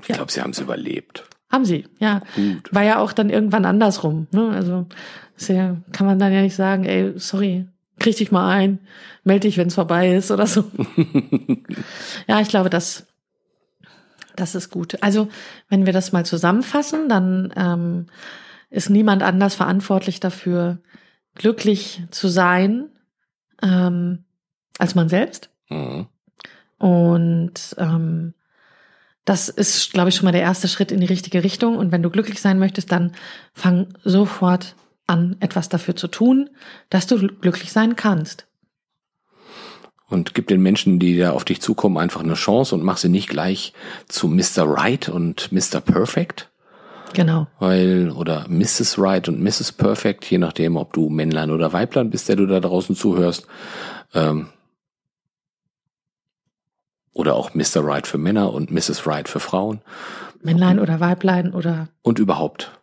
Ich 0.00 0.06
glaube, 0.06 0.30
sie 0.30 0.40
haben 0.40 0.50
es 0.50 0.58
überlebt. 0.58 1.24
Haben 1.50 1.64
sie, 1.64 1.86
ja. 1.98 2.22
Gut. 2.34 2.74
War 2.74 2.82
ja 2.82 2.98
auch 2.98 3.12
dann 3.12 3.30
irgendwann 3.30 3.64
andersrum. 3.64 4.26
Ne? 4.32 4.50
Also 4.50 4.86
ja, 5.48 5.76
kann 5.92 6.06
man 6.06 6.18
dann 6.18 6.32
ja 6.32 6.42
nicht 6.42 6.56
sagen, 6.56 6.84
ey, 6.84 7.12
sorry, 7.16 7.66
krieg 7.98 8.16
dich 8.16 8.32
mal 8.32 8.50
ein, 8.50 8.80
melde 9.24 9.48
dich, 9.48 9.56
wenn 9.56 9.68
es 9.68 9.74
vorbei 9.74 10.14
ist 10.14 10.30
oder 10.30 10.46
so. 10.46 10.64
ja, 12.26 12.40
ich 12.40 12.48
glaube, 12.48 12.70
das, 12.70 13.06
das 14.34 14.54
ist 14.54 14.70
gut. 14.70 15.02
Also, 15.02 15.28
wenn 15.68 15.86
wir 15.86 15.92
das 15.92 16.12
mal 16.12 16.24
zusammenfassen, 16.24 17.08
dann 17.08 17.52
ähm, 17.56 18.06
ist 18.70 18.90
niemand 18.90 19.22
anders 19.22 19.54
verantwortlich 19.54 20.20
dafür, 20.20 20.78
glücklich 21.34 22.02
zu 22.10 22.28
sein 22.28 22.88
ähm, 23.62 24.24
als 24.78 24.94
man 24.94 25.08
selbst. 25.08 25.50
Mhm. 25.68 26.06
Und 26.78 27.74
ähm, 27.78 28.34
das 29.26 29.48
ist, 29.48 29.92
glaube 29.92 30.08
ich, 30.08 30.14
schon 30.14 30.24
mal 30.24 30.32
der 30.32 30.40
erste 30.40 30.68
Schritt 30.68 30.92
in 30.92 31.00
die 31.00 31.06
richtige 31.06 31.44
Richtung. 31.44 31.76
Und 31.76 31.92
wenn 31.92 32.02
du 32.02 32.10
glücklich 32.10 32.40
sein 32.40 32.58
möchtest, 32.58 32.92
dann 32.92 33.12
fang 33.52 33.88
sofort 34.04 34.76
an, 35.06 35.36
etwas 35.40 35.68
dafür 35.68 35.96
zu 35.96 36.08
tun, 36.08 36.48
dass 36.90 37.08
du 37.08 37.18
glücklich 37.18 37.72
sein 37.72 37.96
kannst. 37.96 38.46
Und 40.08 40.34
gib 40.34 40.46
den 40.46 40.62
Menschen, 40.62 41.00
die 41.00 41.18
da 41.18 41.32
auf 41.32 41.44
dich 41.44 41.60
zukommen, 41.60 41.98
einfach 41.98 42.22
eine 42.22 42.34
Chance 42.34 42.76
und 42.76 42.84
mach 42.84 42.98
sie 42.98 43.08
nicht 43.08 43.28
gleich 43.28 43.72
zu 44.06 44.28
Mr. 44.28 44.62
Right 44.64 45.08
und 45.08 45.50
Mr. 45.50 45.80
Perfect. 45.80 46.48
Genau. 47.12 47.48
Weil, 47.58 48.12
oder 48.12 48.46
Mrs. 48.48 48.96
Right 48.98 49.28
und 49.28 49.42
Mrs. 49.42 49.72
Perfect, 49.72 50.24
je 50.30 50.38
nachdem, 50.38 50.76
ob 50.76 50.92
du 50.92 51.08
Männlein 51.08 51.50
oder 51.50 51.72
Weiblein 51.72 52.10
bist, 52.10 52.28
der 52.28 52.36
du 52.36 52.46
da 52.46 52.60
draußen 52.60 52.94
zuhörst. 52.94 53.48
Ähm, 54.14 54.46
oder 57.16 57.34
auch 57.34 57.54
Mr. 57.54 57.82
Right 57.82 58.06
für 58.06 58.18
Männer 58.18 58.52
und 58.52 58.70
Mrs. 58.70 59.06
Right 59.06 59.26
für 59.26 59.40
Frauen. 59.40 59.80
Männlein 60.42 60.78
oder 60.78 61.00
Weiblein 61.00 61.54
oder. 61.54 61.88
Und 62.02 62.18
überhaupt. 62.18 62.78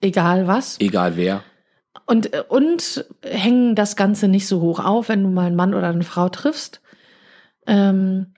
Egal 0.00 0.48
was. 0.48 0.80
Egal 0.80 1.16
wer. 1.16 1.44
Und, 2.04 2.32
und 2.48 3.04
hängen 3.22 3.76
das 3.76 3.94
Ganze 3.94 4.26
nicht 4.26 4.48
so 4.48 4.60
hoch 4.60 4.80
auf, 4.80 5.08
wenn 5.08 5.22
du 5.22 5.28
mal 5.28 5.46
einen 5.46 5.54
Mann 5.54 5.74
oder 5.74 5.88
eine 5.88 6.02
Frau 6.02 6.28
triffst. 6.28 6.80
Ähm, 7.68 8.34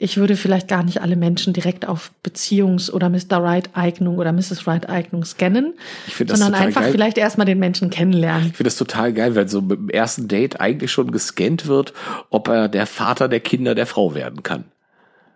ich 0.00 0.16
würde 0.16 0.36
vielleicht 0.36 0.68
gar 0.68 0.84
nicht 0.84 1.02
alle 1.02 1.16
Menschen 1.16 1.52
direkt 1.52 1.86
auf 1.86 2.12
Beziehungs- 2.24 2.88
oder 2.88 3.08
Mr. 3.08 3.42
Right-Eignung 3.42 4.18
oder 4.18 4.32
Mrs. 4.32 4.68
Right-Eignung 4.68 5.24
scannen, 5.24 5.74
sondern 6.16 6.54
einfach 6.54 6.82
geil. 6.82 6.92
vielleicht 6.92 7.18
erstmal 7.18 7.46
den 7.46 7.58
Menschen 7.58 7.90
kennenlernen. 7.90 8.46
Ich 8.46 8.56
finde 8.56 8.68
das 8.68 8.76
total 8.76 9.12
geil, 9.12 9.34
weil 9.34 9.48
so 9.48 9.60
beim 9.60 9.88
ersten 9.88 10.28
Date 10.28 10.60
eigentlich 10.60 10.92
schon 10.92 11.10
gescannt 11.10 11.66
wird, 11.66 11.94
ob 12.30 12.46
er 12.46 12.68
der 12.68 12.86
Vater 12.86 13.28
der 13.28 13.40
Kinder 13.40 13.74
der 13.74 13.86
Frau 13.86 14.14
werden 14.14 14.44
kann. 14.44 14.66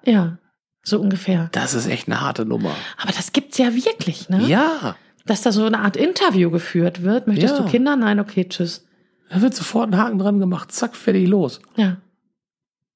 Ja, 0.04 0.38
so 0.84 1.00
ungefähr. 1.00 1.48
Das 1.50 1.74
ist 1.74 1.88
echt 1.88 2.06
eine 2.06 2.20
harte 2.20 2.46
Nummer. 2.46 2.74
Aber 2.98 3.12
das 3.12 3.32
gibt's 3.32 3.58
ja 3.58 3.74
wirklich, 3.74 4.28
ne? 4.28 4.44
Ja. 4.46 4.94
Dass 5.26 5.42
da 5.42 5.50
so 5.50 5.64
eine 5.64 5.80
Art 5.80 5.96
Interview 5.96 6.50
geführt 6.50 7.02
wird. 7.02 7.26
Möchtest 7.26 7.58
ja. 7.58 7.62
du 7.64 7.68
Kinder? 7.68 7.96
Nein, 7.96 8.20
okay, 8.20 8.48
tschüss. 8.48 8.86
Da 9.28 9.42
wird 9.42 9.54
sofort 9.54 9.90
ein 9.90 9.96
Haken 9.96 10.20
dran 10.20 10.38
gemacht. 10.38 10.70
Zack, 10.70 10.94
fertig, 10.94 11.26
los. 11.26 11.60
Ja. 11.76 11.96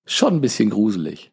Schon 0.05 0.35
ein 0.35 0.41
bisschen 0.41 0.71
gruselig. 0.71 1.33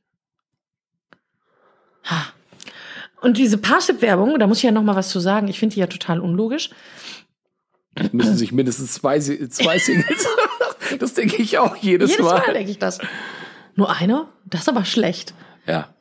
Und 3.21 3.37
diese 3.37 3.57
Parship-Werbung, 3.57 4.37
da 4.37 4.47
muss 4.47 4.57
ich 4.57 4.63
ja 4.63 4.71
noch 4.71 4.83
mal 4.83 4.95
was 4.95 5.09
zu 5.09 5.19
sagen. 5.19 5.47
Ich 5.47 5.59
finde 5.59 5.75
die 5.75 5.79
ja 5.79 5.87
total 5.87 6.19
unlogisch. 6.19 6.69
Müssen 8.11 8.35
sich 8.35 8.51
mindestens 8.51 8.93
zwei, 8.93 9.19
zwei 9.19 9.79
Singles. 9.79 10.27
das 10.99 11.13
denke 11.13 11.41
ich 11.41 11.57
auch 11.57 11.75
jedes, 11.75 12.11
jedes 12.11 12.25
Mal. 12.25 12.33
Jedes 12.33 12.47
Mal 12.47 12.53
denke 12.53 12.71
ich 12.71 12.79
das. 12.79 12.99
Nur 13.75 13.95
eine? 13.95 14.27
Das 14.45 14.61
ist 14.61 14.69
aber 14.69 14.83
schlecht. 14.85 15.33
Ja. 15.65 15.93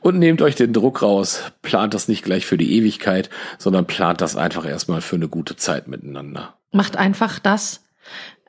Und 0.00 0.18
nehmt 0.18 0.42
euch 0.42 0.56
den 0.56 0.72
Druck 0.72 1.02
raus. 1.02 1.44
Plant 1.62 1.94
das 1.94 2.08
nicht 2.08 2.24
gleich 2.24 2.44
für 2.44 2.58
die 2.58 2.76
Ewigkeit, 2.76 3.30
sondern 3.58 3.86
plant 3.86 4.20
das 4.20 4.36
einfach 4.36 4.66
erstmal 4.66 5.00
für 5.00 5.16
eine 5.16 5.28
gute 5.28 5.56
Zeit 5.56 5.88
miteinander. 5.88 6.58
Macht 6.72 6.96
einfach 6.96 7.38
das. 7.38 7.84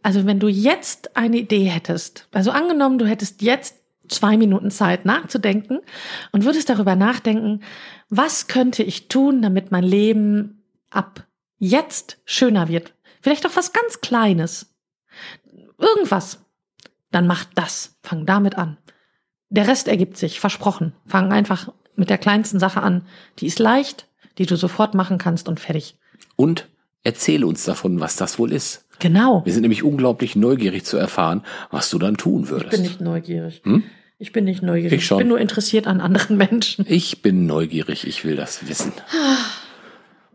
Also 0.03 0.25
wenn 0.25 0.39
du 0.39 0.47
jetzt 0.47 1.15
eine 1.15 1.37
Idee 1.37 1.65
hättest, 1.65 2.27
also 2.31 2.51
angenommen, 2.51 2.97
du 2.97 3.05
hättest 3.05 3.41
jetzt 3.41 3.75
zwei 4.11 4.37
Minuten 4.37 4.71
Zeit 4.71 5.05
nachzudenken 5.05 5.79
und 6.31 6.45
würdest 6.45 6.69
darüber 6.69 6.95
nachdenken, 6.95 7.61
was 8.09 8.47
könnte 8.47 8.83
ich 8.83 9.07
tun, 9.07 9.41
damit 9.41 9.71
mein 9.71 9.83
Leben 9.83 10.63
ab 10.89 11.27
jetzt 11.57 12.19
schöner 12.25 12.67
wird. 12.67 12.93
Vielleicht 13.21 13.45
auch 13.45 13.55
was 13.55 13.73
ganz 13.73 14.01
Kleines. 14.01 14.73
Irgendwas. 15.77 16.39
Dann 17.11 17.27
mach 17.27 17.45
das. 17.55 17.97
Fang 18.01 18.25
damit 18.25 18.57
an. 18.57 18.77
Der 19.49 19.67
Rest 19.67 19.87
ergibt 19.87 20.17
sich, 20.17 20.39
versprochen. 20.39 20.93
Fang 21.05 21.31
einfach 21.31 21.71
mit 21.95 22.09
der 22.09 22.17
kleinsten 22.17 22.59
Sache 22.59 22.81
an. 22.81 23.05
Die 23.39 23.47
ist 23.47 23.59
leicht, 23.59 24.07
die 24.37 24.45
du 24.45 24.55
sofort 24.55 24.93
machen 24.93 25.17
kannst 25.17 25.47
und 25.49 25.59
fertig. 25.59 25.97
Und 26.35 26.67
erzähle 27.03 27.45
uns 27.45 27.63
davon, 27.63 27.99
was 27.99 28.15
das 28.15 28.39
wohl 28.39 28.51
ist. 28.51 28.85
Genau. 28.99 29.43
Wir 29.45 29.53
sind 29.53 29.63
nämlich 29.63 29.83
unglaublich 29.83 30.35
neugierig 30.35 30.85
zu 30.85 30.97
erfahren, 30.97 31.43
was 31.69 31.89
du 31.89 31.99
dann 31.99 32.17
tun 32.17 32.49
würdest. 32.49 32.73
Ich 32.73 32.79
bin 32.79 32.81
nicht 32.83 33.01
neugierig. 33.01 33.61
Hm? 33.63 33.83
Ich 34.21 34.33
bin 34.33 34.45
nicht 34.45 34.61
neugierig. 34.61 34.99
Ich, 34.99 35.07
schon. 35.07 35.17
ich 35.17 35.21
bin 35.21 35.29
nur 35.29 35.39
interessiert 35.39 35.87
an 35.87 35.99
anderen 35.99 36.37
Menschen. 36.37 36.85
Ich 36.87 37.23
bin 37.23 37.47
neugierig. 37.47 38.05
Ich 38.05 38.23
will 38.23 38.35
das 38.35 38.67
wissen. 38.67 38.93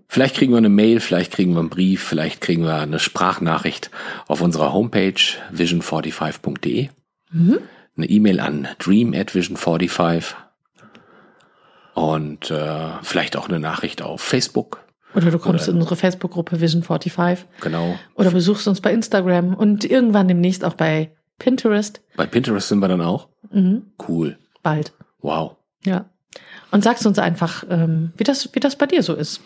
Vielleicht 0.08 0.34
kriegen 0.34 0.52
wir 0.52 0.58
eine 0.58 0.68
Mail, 0.68 0.98
vielleicht 0.98 1.32
kriegen 1.32 1.52
wir 1.52 1.60
einen 1.60 1.70
Brief, 1.70 2.02
vielleicht 2.02 2.40
kriegen 2.40 2.64
wir 2.64 2.74
eine 2.74 2.98
Sprachnachricht 2.98 3.92
auf 4.26 4.40
unserer 4.40 4.72
Homepage 4.72 5.20
vision45.de. 5.54 6.88
Mhm. 7.30 7.58
Eine 7.96 8.06
E-Mail 8.06 8.40
an 8.40 8.66
dream 8.80 9.14
at 9.14 9.30
vision45. 9.30 10.34
Und 11.94 12.50
äh, 12.50 12.88
vielleicht 13.02 13.36
auch 13.36 13.48
eine 13.48 13.60
Nachricht 13.60 14.02
auf 14.02 14.20
Facebook. 14.20 14.80
Oder 15.14 15.30
du 15.30 15.38
kommst 15.38 15.68
Oder, 15.68 15.74
in 15.74 15.76
unsere 15.76 15.94
Facebook-Gruppe 15.94 16.60
Vision 16.60 16.82
45. 16.82 17.46
Genau. 17.60 17.96
Oder 18.16 18.32
besuchst 18.32 18.66
uns 18.66 18.80
bei 18.80 18.92
Instagram 18.92 19.54
und 19.54 19.84
irgendwann 19.84 20.26
demnächst 20.26 20.64
auch 20.64 20.74
bei 20.74 21.12
Pinterest. 21.38 22.00
Bei 22.16 22.26
Pinterest 22.26 22.68
sind 22.68 22.78
wir 22.80 22.88
dann 22.88 23.00
auch? 23.00 23.28
Mhm. 23.50 23.92
Cool. 24.08 24.38
Bald. 24.62 24.92
Wow. 25.20 25.56
Ja. 25.84 26.10
Und 26.70 26.84
sagst 26.84 27.06
uns 27.06 27.18
einfach, 27.18 27.64
ähm, 27.70 28.12
wie, 28.16 28.24
das, 28.24 28.54
wie 28.54 28.60
das 28.60 28.76
bei 28.76 28.86
dir 28.86 29.02
so 29.02 29.14
ist. 29.14 29.40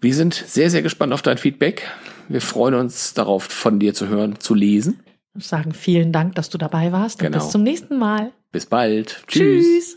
Wir 0.00 0.14
sind 0.14 0.34
sehr, 0.34 0.70
sehr 0.70 0.82
gespannt 0.82 1.12
auf 1.12 1.22
dein 1.22 1.38
Feedback. 1.38 1.86
Wir 2.28 2.40
freuen 2.40 2.74
uns 2.74 3.14
darauf, 3.14 3.44
von 3.44 3.78
dir 3.78 3.94
zu 3.94 4.08
hören, 4.08 4.38
zu 4.38 4.54
lesen. 4.54 5.00
Sagen 5.34 5.72
vielen 5.72 6.12
Dank, 6.12 6.34
dass 6.34 6.50
du 6.50 6.58
dabei 6.58 6.92
warst. 6.92 7.18
Genau. 7.18 7.36
Und 7.36 7.42
bis 7.42 7.50
zum 7.50 7.62
nächsten 7.62 7.98
Mal. 7.98 8.32
Bis 8.52 8.66
bald. 8.66 9.24
Tschüss. 9.26 9.64
Tschüss. 9.64 9.96